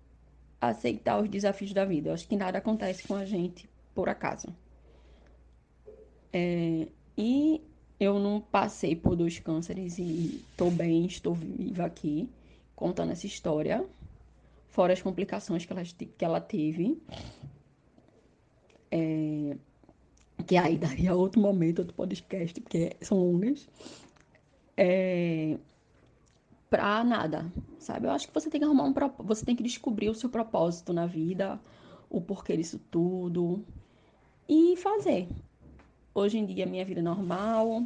aceitar 0.61 1.21
os 1.21 1.29
desafios 1.29 1.73
da 1.73 1.85
vida. 1.85 2.09
Eu 2.09 2.15
acho 2.15 2.27
que 2.27 2.37
nada 2.37 2.59
acontece 2.59 3.07
com 3.07 3.15
a 3.15 3.25
gente 3.25 3.69
por 3.95 4.09
acaso. 4.09 4.49
É, 6.33 6.89
e 7.17 7.61
eu 8.01 8.19
não 8.19 8.41
passei 8.41 8.97
por 8.97 9.15
dois 9.15 9.39
cânceres 9.39 9.99
e 9.99 10.43
estou 10.51 10.71
bem, 10.71 11.05
estou 11.05 11.35
viva 11.35 11.85
aqui, 11.85 12.29
contando 12.83 13.13
essa 13.13 13.27
história, 13.29 13.87
fora 14.69 14.93
as 14.93 15.01
complicações 15.01 15.65
que 15.65 15.73
ela, 15.73 15.85
que 15.85 16.25
ela 16.25 16.41
teve. 16.41 17.01
É, 18.91 19.57
que 20.45 20.57
aí 20.57 20.77
daria 20.77 21.15
outro 21.15 21.41
momento, 21.41 21.79
outro 21.79 21.95
podcast, 21.95 22.61
porque 22.61 22.97
são 23.01 23.19
longas. 23.19 23.69
É, 24.77 25.57
pra 26.69 27.05
nada, 27.05 27.53
sabe? 27.79 28.09
Eu 28.09 28.11
acho 28.11 28.27
que 28.27 28.35
você 28.35 28.51
tem 28.51 28.61
que 28.61 28.65
arrumar 28.65 28.85
um 28.85 28.95
você 29.21 29.45
tem 29.45 29.55
que 29.55 29.63
descobrir 29.63 30.11
o 30.11 30.15
seu 30.15 30.29
propósito 30.29 30.93
na 30.93 31.07
vida, 31.07 31.61
o 32.11 32.21
porquê 32.21 32.57
disso 32.57 32.81
tudo 32.91 33.65
e 34.49 34.77
fazer. 34.77 35.29
Hoje 36.13 36.39
em 36.39 36.47
dia 36.47 36.67
minha 36.67 36.85
vida 36.85 36.99
é 36.99 37.03
normal, 37.03 37.85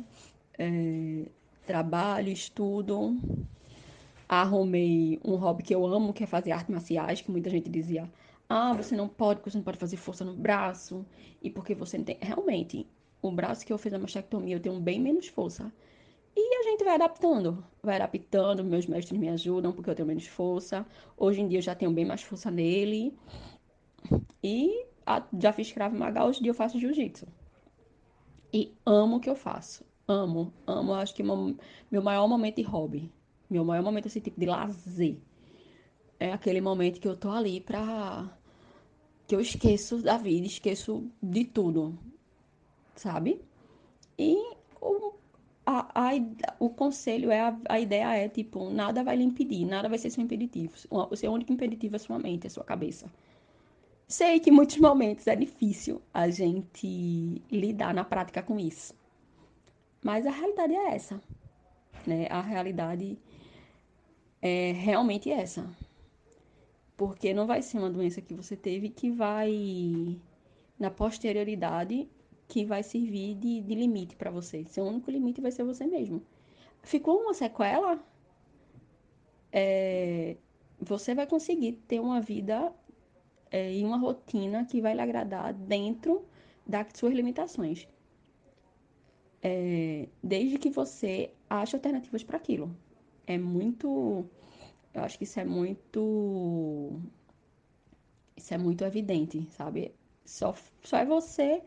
é, 0.58 1.26
trabalho, 1.66 2.30
estudo, 2.30 3.14
arrumei 4.28 5.20
um 5.24 5.36
hobby 5.36 5.62
que 5.62 5.74
eu 5.74 5.86
amo, 5.86 6.12
que 6.12 6.24
é 6.24 6.26
fazer 6.26 6.52
artes 6.52 6.72
marciais, 6.72 7.20
que 7.20 7.30
muita 7.30 7.50
gente 7.50 7.68
dizia, 7.70 8.10
ah, 8.48 8.72
você 8.74 8.96
não 8.96 9.08
pode, 9.08 9.40
porque 9.40 9.50
você 9.50 9.58
não 9.58 9.64
pode 9.64 9.78
fazer 9.78 9.96
força 9.96 10.24
no 10.24 10.34
braço, 10.34 11.04
e 11.42 11.50
porque 11.50 11.74
você 11.74 11.98
não 11.98 12.04
tem. 12.04 12.18
Realmente, 12.20 12.86
o 13.22 13.30
braço 13.30 13.64
que 13.66 13.72
eu 13.72 13.78
fiz 13.78 13.92
a 13.92 13.98
mastectomia, 13.98 14.56
eu 14.56 14.60
tenho 14.60 14.78
bem 14.80 15.00
menos 15.00 15.28
força. 15.28 15.72
E 16.36 16.58
a 16.60 16.62
gente 16.64 16.84
vai 16.84 16.94
adaptando, 16.96 17.64
vai 17.82 17.96
adaptando, 17.96 18.62
meus 18.62 18.86
mestres 18.86 19.18
me 19.18 19.28
ajudam 19.30 19.72
porque 19.72 19.88
eu 19.88 19.94
tenho 19.94 20.06
menos 20.06 20.26
força. 20.26 20.86
Hoje 21.16 21.40
em 21.40 21.48
dia 21.48 21.58
eu 21.58 21.62
já 21.62 21.74
tenho 21.74 21.90
bem 21.90 22.04
mais 22.04 22.22
força 22.22 22.50
nele. 22.50 23.16
E 24.42 24.86
já 25.38 25.52
fiz 25.52 25.72
Krav 25.72 25.94
Maga, 25.94 26.24
hoje 26.26 26.40
em 26.40 26.42
dia 26.42 26.50
eu 26.50 26.54
faço 26.54 26.78
Jiu-Jitsu. 26.78 27.26
E 28.52 28.76
amo 28.84 29.16
o 29.16 29.20
que 29.20 29.30
eu 29.30 29.34
faço. 29.34 29.82
Amo, 30.06 30.52
amo. 30.66 30.92
Acho 30.92 31.14
que 31.14 31.22
meu, 31.22 31.56
meu 31.90 32.02
maior 32.02 32.28
momento 32.28 32.56
de 32.56 32.62
hobby, 32.62 33.10
meu 33.50 33.64
maior 33.64 33.82
momento, 33.82 34.06
esse 34.06 34.20
tipo 34.20 34.38
de 34.40 34.46
lazer, 34.46 35.16
é 36.18 36.32
aquele 36.32 36.60
momento 36.60 37.00
que 37.00 37.08
eu 37.08 37.16
tô 37.16 37.30
ali 37.30 37.60
pra. 37.60 38.30
que 39.26 39.34
eu 39.34 39.40
esqueço 39.40 39.98
da 39.98 40.16
vida, 40.16 40.46
esqueço 40.46 41.10
de 41.22 41.44
tudo, 41.44 41.98
sabe? 42.94 43.40
E 44.18 44.36
o 44.80 45.16
a, 45.66 45.88
a, 45.94 46.12
o 46.60 46.70
conselho 46.70 47.30
é, 47.30 47.40
a, 47.40 47.58
a, 47.68 47.80
ideia 47.80 48.16
é, 48.16 48.28
tipo, 48.28 48.70
nada 48.70 49.02
vai 49.02 49.16
lhe 49.16 49.24
impedir, 49.24 49.64
nada 49.66 49.88
vai 49.88 49.98
ser 49.98 50.10
seu 50.10 50.22
impeditivo. 50.22 50.72
O 50.88 51.16
seu 51.16 51.32
único 51.32 51.52
impeditivo 51.52 51.96
é 51.96 51.98
sua 51.98 52.18
mente, 52.18 52.46
é 52.46 52.50
sua 52.50 52.62
cabeça. 52.62 53.10
Sei 54.06 54.38
que 54.38 54.50
em 54.50 54.52
muitos 54.52 54.76
momentos 54.78 55.26
é 55.26 55.34
difícil 55.34 56.00
a 56.14 56.28
gente 56.30 57.42
lidar 57.50 57.92
na 57.92 58.04
prática 58.04 58.42
com 58.42 58.58
isso, 58.58 58.94
Mas 60.02 60.24
a 60.24 60.30
realidade 60.30 60.74
é 60.74 60.94
essa, 60.94 61.20
né? 62.06 62.28
A 62.30 62.40
realidade 62.40 63.18
é 64.46 64.72
realmente 64.72 65.30
essa. 65.30 65.68
Porque 66.96 67.34
não 67.34 67.46
vai 67.46 67.60
ser 67.62 67.78
uma 67.78 67.90
doença 67.90 68.20
que 68.20 68.34
você 68.34 68.56
teve 68.56 68.88
que 68.88 69.10
vai, 69.10 70.18
na 70.78 70.90
posterioridade, 70.90 72.08
que 72.48 72.64
vai 72.64 72.82
servir 72.82 73.34
de, 73.34 73.60
de 73.60 73.74
limite 73.74 74.16
para 74.16 74.30
você. 74.30 74.64
Seu 74.66 74.84
único 74.84 75.10
limite 75.10 75.40
vai 75.40 75.50
ser 75.50 75.64
você 75.64 75.86
mesmo. 75.86 76.22
Ficou 76.82 77.20
uma 77.20 77.34
sequela, 77.34 77.98
é, 79.52 80.36
você 80.80 81.14
vai 81.14 81.26
conseguir 81.26 81.72
ter 81.88 82.00
uma 82.00 82.20
vida 82.20 82.72
é, 83.50 83.72
e 83.72 83.84
uma 83.84 83.98
rotina 83.98 84.64
que 84.64 84.80
vai 84.80 84.94
lhe 84.94 85.00
agradar 85.00 85.52
dentro 85.52 86.24
das 86.66 86.86
suas 86.94 87.14
limitações. 87.14 87.88
É, 89.42 90.08
desde 90.22 90.58
que 90.58 90.70
você 90.70 91.30
ache 91.48 91.76
alternativas 91.76 92.22
para 92.24 92.36
aquilo. 92.36 92.74
É 93.26 93.36
muito. 93.36 94.24
Eu 94.94 95.02
acho 95.02 95.18
que 95.18 95.24
isso 95.24 95.40
é 95.40 95.44
muito. 95.44 97.00
Isso 98.36 98.54
é 98.54 98.58
muito 98.58 98.84
evidente, 98.84 99.46
sabe? 99.50 99.94
Só, 100.24 100.54
só 100.82 100.98
é 100.98 101.04
você 101.04 101.62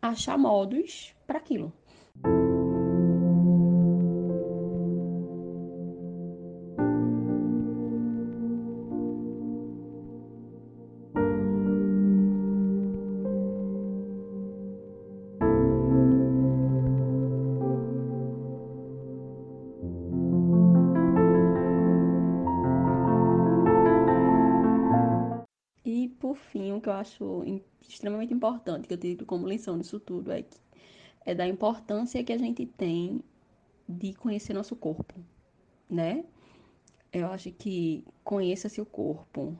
achar 0.00 0.38
modos 0.38 1.14
para 1.26 1.38
aquilo. 1.38 1.72
Acho 27.00 27.42
extremamente 27.88 28.32
importante, 28.32 28.86
que 28.86 28.94
eu 28.94 28.98
tiro 28.98 29.26
como 29.26 29.48
lição 29.48 29.78
disso 29.78 29.98
tudo, 29.98 30.30
é, 30.30 30.42
que, 30.42 30.56
é 31.24 31.34
da 31.34 31.46
importância 31.46 32.22
que 32.22 32.32
a 32.32 32.38
gente 32.38 32.66
tem 32.66 33.22
de 33.88 34.14
conhecer 34.14 34.52
nosso 34.54 34.76
corpo, 34.76 35.14
né? 35.88 36.24
Eu 37.12 37.26
acho 37.28 37.50
que 37.50 38.04
conheça 38.22 38.68
seu 38.68 38.86
corpo, 38.86 39.58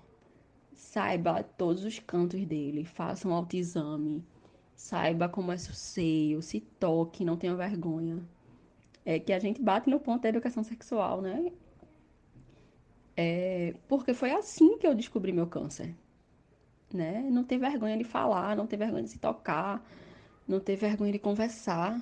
saiba 0.74 1.42
todos 1.42 1.84
os 1.84 1.98
cantos 1.98 2.44
dele, 2.46 2.84
faça 2.84 3.26
um 3.26 3.34
autoexame, 3.34 4.24
saiba 4.76 5.28
como 5.28 5.50
é 5.52 5.56
seu 5.56 5.74
seio, 5.74 6.40
se 6.42 6.60
toque, 6.60 7.24
não 7.24 7.36
tenha 7.36 7.54
vergonha. 7.56 8.22
É 9.04 9.18
que 9.18 9.32
a 9.32 9.38
gente 9.38 9.60
bate 9.60 9.90
no 9.90 9.98
ponto 9.98 10.22
da 10.22 10.28
educação 10.28 10.62
sexual, 10.62 11.20
né? 11.20 11.52
É, 13.16 13.74
porque 13.88 14.14
foi 14.14 14.30
assim 14.30 14.78
que 14.78 14.86
eu 14.86 14.94
descobri 14.94 15.32
meu 15.32 15.46
câncer 15.46 15.94
né? 16.96 17.22
Não 17.30 17.44
ter 17.44 17.58
vergonha 17.58 17.96
de 17.96 18.04
falar, 18.04 18.56
não 18.56 18.66
ter 18.66 18.76
vergonha 18.76 19.02
de 19.02 19.10
se 19.10 19.18
tocar, 19.18 19.84
não 20.46 20.60
ter 20.60 20.76
vergonha 20.76 21.12
de 21.12 21.18
conversar. 21.18 22.00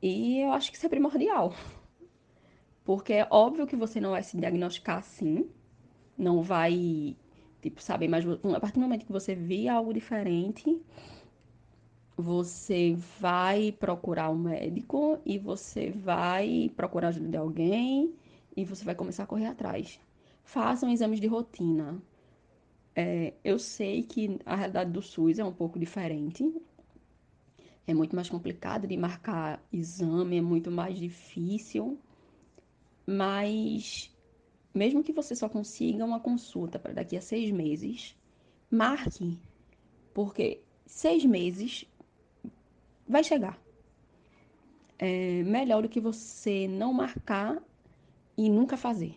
E 0.00 0.40
eu 0.40 0.52
acho 0.52 0.70
que 0.70 0.76
isso 0.76 0.86
é 0.86 0.88
primordial. 0.88 1.54
Porque 2.84 3.12
é 3.12 3.26
óbvio 3.30 3.66
que 3.66 3.76
você 3.76 4.00
não 4.00 4.10
vai 4.10 4.22
se 4.22 4.36
diagnosticar 4.36 4.98
assim, 4.98 5.48
não 6.18 6.42
vai, 6.42 7.16
tipo, 7.60 7.80
saber, 7.80 8.08
mas 8.08 8.24
a 8.26 8.60
partir 8.60 8.74
do 8.74 8.80
momento 8.80 9.06
que 9.06 9.12
você 9.12 9.34
vê 9.34 9.68
algo 9.68 9.92
diferente, 9.94 10.80
você 12.16 12.94
vai 13.20 13.72
procurar 13.72 14.30
um 14.30 14.38
médico 14.38 15.20
e 15.24 15.38
você 15.38 15.90
vai 15.90 16.70
procurar 16.76 17.08
ajuda 17.08 17.28
de 17.28 17.36
alguém 17.36 18.14
e 18.56 18.64
você 18.64 18.84
vai 18.84 18.94
começar 18.94 19.22
a 19.24 19.26
correr 19.26 19.46
atrás. 19.46 20.00
Façam 20.44 20.90
exames 20.90 21.20
de 21.20 21.26
rotina. 21.26 22.02
É, 22.94 23.32
eu 23.42 23.58
sei 23.58 24.02
que 24.02 24.38
a 24.44 24.54
realidade 24.54 24.90
do 24.90 25.00
SUS 25.00 25.38
é 25.38 25.44
um 25.44 25.52
pouco 25.52 25.78
diferente. 25.78 26.44
É 27.86 27.94
muito 27.94 28.14
mais 28.14 28.28
complicado 28.28 28.86
de 28.86 28.96
marcar 28.96 29.62
exame, 29.72 30.38
é 30.38 30.40
muito 30.42 30.70
mais 30.70 30.98
difícil. 30.98 31.98
Mas, 33.06 34.14
mesmo 34.74 35.02
que 35.02 35.12
você 35.12 35.34
só 35.34 35.48
consiga 35.48 36.04
uma 36.04 36.20
consulta 36.20 36.78
para 36.78 36.92
daqui 36.92 37.16
a 37.16 37.20
seis 37.22 37.50
meses, 37.50 38.16
marque. 38.70 39.38
Porque 40.14 40.62
seis 40.86 41.24
meses 41.24 41.86
vai 43.08 43.24
chegar. 43.24 43.58
É 44.98 45.42
melhor 45.42 45.82
do 45.82 45.88
que 45.88 46.00
você 46.00 46.68
não 46.68 46.92
marcar 46.92 47.60
e 48.36 48.48
nunca 48.48 48.76
fazer. 48.76 49.16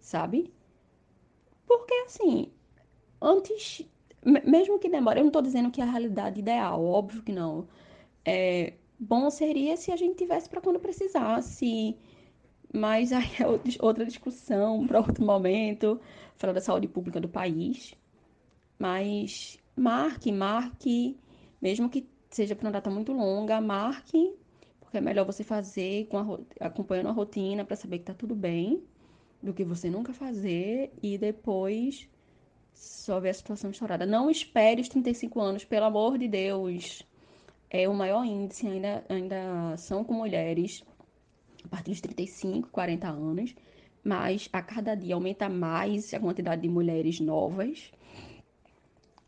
Sabe? 0.00 0.52
Porque, 1.68 1.94
assim, 2.06 2.50
antes, 3.20 3.86
mesmo 4.24 4.78
que 4.78 4.88
demore, 4.88 5.20
eu 5.20 5.24
não 5.24 5.28
estou 5.28 5.42
dizendo 5.42 5.70
que 5.70 5.82
é 5.82 5.84
a 5.84 5.90
realidade 5.90 6.40
ideal, 6.40 6.82
óbvio 6.82 7.22
que 7.22 7.30
não. 7.30 7.68
É, 8.24 8.72
bom 8.98 9.28
seria 9.30 9.76
se 9.76 9.92
a 9.92 9.96
gente 9.96 10.16
tivesse 10.16 10.48
para 10.48 10.62
quando 10.62 10.80
precisasse, 10.80 11.94
mas 12.72 13.12
aí 13.12 13.28
é 13.38 13.46
outra 13.84 14.06
discussão 14.06 14.86
para 14.86 14.98
outro 15.00 15.24
momento, 15.24 16.00
falar 16.36 16.54
da 16.54 16.60
saúde 16.60 16.88
pública 16.88 17.20
do 17.20 17.28
país. 17.28 17.94
Mas 18.78 19.58
marque, 19.76 20.32
marque, 20.32 21.18
mesmo 21.60 21.90
que 21.90 22.08
seja 22.30 22.56
para 22.56 22.66
uma 22.66 22.72
data 22.72 22.90
muito 22.90 23.12
longa, 23.12 23.60
marque, 23.60 24.34
porque 24.80 24.98
é 24.98 25.00
melhor 25.02 25.26
você 25.26 25.44
fazer 25.44 26.08
a, 26.60 26.66
acompanhando 26.66 27.08
a 27.08 27.12
rotina 27.12 27.64
para 27.64 27.76
saber 27.76 27.98
que 27.98 28.04
está 28.04 28.14
tudo 28.14 28.34
bem 28.34 28.82
do 29.42 29.52
que 29.52 29.64
você 29.64 29.88
nunca 29.88 30.12
fazer 30.12 30.92
e 31.02 31.16
depois 31.16 32.08
só 32.74 33.18
ver 33.20 33.30
a 33.30 33.34
situação 33.34 33.70
estourada. 33.70 34.06
Não 34.06 34.30
espere 34.30 34.80
os 34.80 34.88
35 34.88 35.40
anos, 35.40 35.64
pelo 35.64 35.86
amor 35.86 36.18
de 36.18 36.28
Deus. 36.28 37.02
É 37.70 37.88
o 37.88 37.94
maior 37.94 38.24
índice 38.24 38.66
ainda, 38.66 39.04
ainda 39.08 39.76
são 39.76 40.04
com 40.04 40.14
mulheres 40.14 40.82
a 41.64 41.68
partir 41.68 41.90
dos 41.90 42.00
35, 42.00 42.70
40 42.70 43.08
anos, 43.08 43.54
mas 44.02 44.48
a 44.52 44.62
cada 44.62 44.94
dia 44.94 45.14
aumenta 45.14 45.48
mais 45.48 46.14
a 46.14 46.20
quantidade 46.20 46.62
de 46.62 46.68
mulheres 46.68 47.20
novas. 47.20 47.92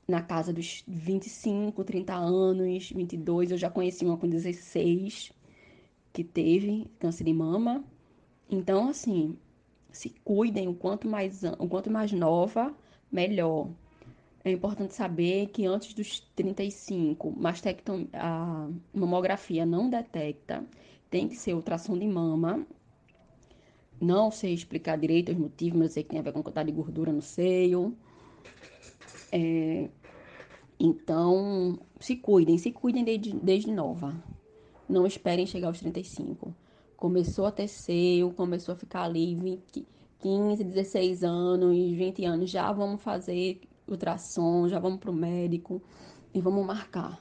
Na 0.08 0.22
casa 0.22 0.52
dos 0.52 0.82
25, 0.88 1.84
30 1.84 2.14
anos, 2.14 2.90
22, 2.90 3.52
eu 3.52 3.58
já 3.58 3.70
conheci 3.70 4.04
uma 4.04 4.16
com 4.16 4.28
16 4.28 5.32
que 6.12 6.24
teve 6.24 6.90
câncer 6.98 7.24
de 7.24 7.32
mama. 7.32 7.84
Então, 8.48 8.88
assim, 8.88 9.36
se 9.92 10.10
cuidem 10.24 10.68
o 10.68 10.74
quanto 10.74 11.08
mais, 11.08 11.42
o 11.58 11.68
quanto 11.68 11.90
mais 11.90 12.12
nova, 12.12 12.74
melhor. 13.10 13.68
É 14.44 14.50
importante 14.50 14.94
saber 14.94 15.48
que 15.48 15.66
antes 15.66 15.92
dos 15.92 16.20
35, 16.34 17.30
mastectom, 17.36 18.06
a 18.12 18.68
mamografia 18.92 19.66
não 19.66 19.90
detecta, 19.90 20.64
tem 21.10 21.28
que 21.28 21.36
ser 21.36 21.54
ultrassom 21.54 21.98
de 21.98 22.06
mama. 22.06 22.66
Não 24.00 24.30
sei 24.30 24.54
explicar 24.54 24.96
direito 24.96 25.30
os 25.32 25.36
motivos, 25.36 25.78
mas 25.78 25.88
eu 25.88 25.94
sei 25.94 26.02
que 26.04 26.08
tem 26.08 26.18
a 26.18 26.22
ver 26.22 26.32
com 26.32 26.42
quantidade 26.42 26.70
de 26.70 26.76
gordura 26.76 27.12
no 27.12 27.20
seio. 27.20 27.94
É, 29.30 29.90
então, 30.78 31.78
se 32.00 32.16
cuidem, 32.16 32.56
se 32.56 32.72
cuidem 32.72 33.04
desde, 33.04 33.34
desde 33.34 33.70
nova. 33.70 34.14
Não 34.88 35.06
esperem 35.06 35.46
chegar 35.46 35.68
aos 35.68 35.80
35 35.80 36.54
começou 37.00 37.46
a 37.46 37.50
ter 37.50 37.66
seio, 37.66 38.30
começou 38.34 38.74
a 38.74 38.76
ficar 38.76 39.04
ali 39.04 39.34
20, 39.34 39.86
15, 40.18 40.62
16 40.62 41.24
anos, 41.24 41.74
20 41.74 42.24
anos, 42.26 42.50
já 42.50 42.70
vamos 42.70 43.02
fazer 43.02 43.62
ultrassom, 43.88 44.68
já 44.68 44.78
vamos 44.78 45.00
para 45.00 45.10
o 45.10 45.14
médico 45.14 45.82
e 46.34 46.40
vamos 46.42 46.64
marcar. 46.64 47.18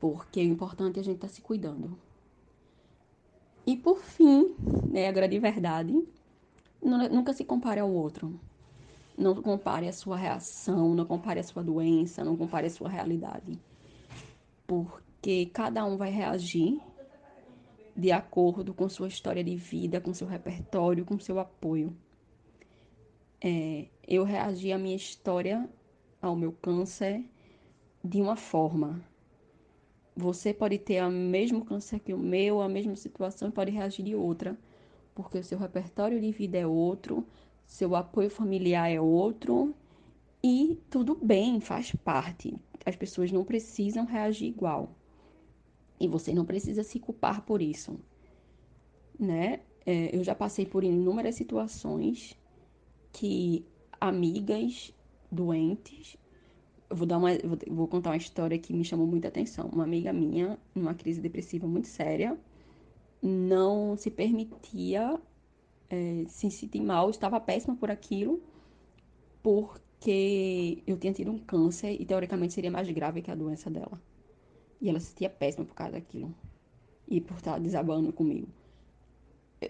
Porque 0.00 0.40
o 0.40 0.42
importante 0.42 0.98
é 0.98 1.00
a 1.00 1.04
gente 1.04 1.14
estar 1.14 1.28
tá 1.28 1.32
se 1.32 1.40
cuidando. 1.40 1.96
E 3.64 3.76
por 3.76 4.00
fim, 4.00 4.52
né, 4.90 5.06
agora 5.06 5.28
de 5.28 5.38
verdade, 5.38 6.04
nunca 6.82 7.32
se 7.32 7.44
compare 7.44 7.78
ao 7.78 7.90
outro. 7.90 8.38
Não 9.16 9.32
compare 9.40 9.86
a 9.86 9.92
sua 9.92 10.16
reação, 10.16 10.92
não 10.92 11.04
compare 11.04 11.38
a 11.38 11.44
sua 11.44 11.62
doença, 11.62 12.24
não 12.24 12.36
compare 12.36 12.66
a 12.66 12.70
sua 12.70 12.88
realidade. 12.88 13.60
Porque 14.66 15.46
cada 15.46 15.84
um 15.84 15.96
vai 15.96 16.10
reagir 16.10 16.80
de 17.98 18.12
acordo 18.12 18.72
com 18.72 18.88
sua 18.88 19.08
história 19.08 19.42
de 19.42 19.56
vida, 19.56 20.00
com 20.00 20.14
seu 20.14 20.28
repertório, 20.28 21.04
com 21.04 21.18
seu 21.18 21.40
apoio. 21.40 21.92
É, 23.42 23.88
eu 24.06 24.22
reagi 24.22 24.72
à 24.72 24.78
minha 24.78 24.94
história, 24.94 25.68
ao 26.22 26.36
meu 26.36 26.52
câncer, 26.52 27.24
de 28.04 28.22
uma 28.22 28.36
forma. 28.36 29.02
Você 30.14 30.54
pode 30.54 30.78
ter 30.78 31.02
o 31.02 31.10
mesmo 31.10 31.64
câncer 31.64 31.98
que 31.98 32.14
o 32.14 32.18
meu, 32.18 32.62
a 32.62 32.68
mesma 32.68 32.94
situação, 32.94 33.48
e 33.48 33.52
pode 33.52 33.72
reagir 33.72 34.04
de 34.04 34.14
outra, 34.14 34.56
porque 35.12 35.38
o 35.38 35.42
seu 35.42 35.58
repertório 35.58 36.20
de 36.20 36.30
vida 36.30 36.56
é 36.56 36.66
outro, 36.66 37.26
seu 37.66 37.96
apoio 37.96 38.30
familiar 38.30 38.88
é 38.88 39.00
outro, 39.00 39.74
e 40.40 40.78
tudo 40.88 41.16
bem, 41.20 41.60
faz 41.60 41.92
parte. 41.96 42.54
As 42.86 42.94
pessoas 42.94 43.32
não 43.32 43.44
precisam 43.44 44.04
reagir 44.04 44.46
igual. 44.46 44.94
E 46.00 46.06
você 46.06 46.32
não 46.32 46.44
precisa 46.44 46.82
se 46.82 46.98
culpar 47.00 47.42
por 47.42 47.60
isso, 47.60 47.98
né? 49.18 49.60
É, 49.84 50.14
eu 50.14 50.22
já 50.22 50.34
passei 50.34 50.66
por 50.66 50.84
inúmeras 50.84 51.34
situações 51.34 52.36
que 53.12 53.64
amigas 54.00 54.92
doentes. 55.30 56.16
Eu 56.90 56.96
vou, 56.96 57.06
dar 57.06 57.18
uma, 57.18 57.30
vou, 57.68 57.88
contar 57.88 58.10
uma 58.10 58.16
história 58.16 58.58
que 58.58 58.72
me 58.72 58.84
chamou 58.84 59.06
muita 59.06 59.28
atenção. 59.28 59.68
Uma 59.68 59.84
amiga 59.84 60.12
minha, 60.12 60.58
numa 60.74 60.94
crise 60.94 61.20
depressiva 61.20 61.66
muito 61.66 61.88
séria, 61.88 62.38
não 63.22 63.96
se 63.96 64.10
permitia 64.10 65.20
é, 65.90 66.24
se 66.28 66.50
sentir 66.50 66.80
mal, 66.80 67.10
estava 67.10 67.40
péssima 67.40 67.76
por 67.76 67.90
aquilo, 67.90 68.42
porque 69.42 70.82
eu 70.86 70.96
tinha 70.98 71.12
tido 71.12 71.30
um 71.30 71.38
câncer 71.38 71.96
e 72.00 72.04
teoricamente 72.04 72.54
seria 72.54 72.70
mais 72.70 72.88
grave 72.90 73.22
que 73.22 73.30
a 73.30 73.34
doença 73.34 73.70
dela. 73.70 74.00
E 74.80 74.88
ela 74.88 75.00
se 75.00 75.06
sentia 75.06 75.30
péssima 75.30 75.64
por 75.64 75.74
causa 75.74 75.92
daquilo. 75.92 76.34
E 77.08 77.20
por 77.20 77.36
estar 77.36 77.58
desabando 77.58 78.12
comigo. 78.12 78.48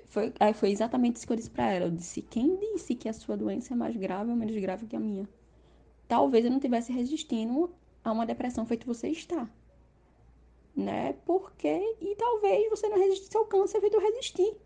Foi, 0.09 0.35
aí 0.38 0.53
foi 0.53 0.71
exatamente 0.71 1.16
isso 1.16 1.27
que 1.27 1.33
eu 1.33 1.37
disse 1.37 1.51
pra 1.51 1.73
ela. 1.73 1.87
Eu 1.87 1.90
disse: 1.90 2.21
quem 2.23 2.57
disse 2.59 2.94
que 2.94 3.09
a 3.09 3.12
sua 3.12 3.37
doença 3.37 3.75
é 3.75 3.77
mais 3.77 3.97
grave 3.97 4.31
ou 4.31 4.37
menos 4.37 4.57
grave 4.61 4.87
que 4.87 4.97
a 4.97 5.01
minha? 5.01 5.29
Talvez 6.07 6.44
eu 6.44 6.51
não 6.51 6.61
tivesse 6.61 6.92
resistindo 6.92 7.71
a 8.05 8.12
uma 8.12 8.27
depressão 8.27 8.66
feito 8.66 8.87
você 8.87 9.09
está. 9.09 9.49
Né? 10.77 11.14
Porque, 11.25 11.97
e 12.01 12.14
talvez 12.16 12.68
você 12.71 12.88
não 12.88 12.99
resistisse 12.99 13.37
ao 13.37 13.47
câncer 13.47 13.81
feito 13.81 13.99
resistir. 13.99 14.57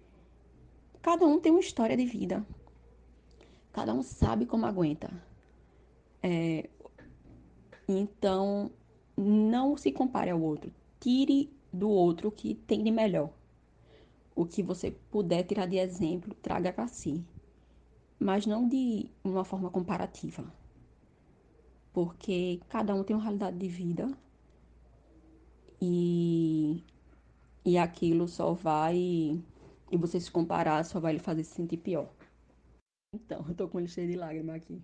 Cada 1.00 1.26
um 1.26 1.40
tem 1.40 1.50
uma 1.50 1.60
história 1.60 1.96
de 1.96 2.04
vida. 2.04 2.44
Cada 3.72 3.94
um 3.94 4.02
sabe 4.02 4.46
como 4.46 4.66
aguenta. 4.66 5.10
É, 6.22 6.68
então, 7.88 8.70
não 9.16 9.76
se 9.76 9.92
compare 9.92 10.30
ao 10.30 10.40
outro. 10.40 10.72
Tire 11.00 11.50
do 11.72 11.88
outro 11.88 12.28
o 12.28 12.32
que 12.32 12.54
tem 12.54 12.82
de 12.82 12.90
melhor. 12.90 13.30
O 14.34 14.46
que 14.46 14.62
você 14.62 14.90
puder 15.10 15.42
tirar 15.44 15.66
de 15.66 15.76
exemplo, 15.76 16.34
traga 16.36 16.72
para 16.72 16.88
si. 16.88 17.24
Mas 18.18 18.46
não 18.46 18.68
de 18.68 19.10
uma 19.22 19.44
forma 19.44 19.70
comparativa. 19.70 20.44
Porque 21.92 22.60
cada 22.68 22.94
um 22.94 23.04
tem 23.04 23.14
uma 23.14 23.22
realidade 23.22 23.58
de 23.58 23.68
vida. 23.68 24.10
E, 25.80 26.82
e 27.64 27.76
aquilo 27.76 28.28
só 28.28 28.54
vai. 28.54 28.96
E 29.90 29.96
você 29.96 30.18
se 30.18 30.30
comparar 30.30 30.84
só 30.84 30.98
vai 31.00 31.14
lhe 31.14 31.18
fazer 31.18 31.44
se 31.44 31.54
sentir 31.54 31.76
pior. 31.76 32.08
Então, 33.14 33.44
eu 33.46 33.54
tô 33.54 33.68
com 33.68 33.78
ele 33.78 33.88
cheio 33.88 34.10
de 34.10 34.16
lágrimas 34.16 34.56
aqui. 34.56 34.80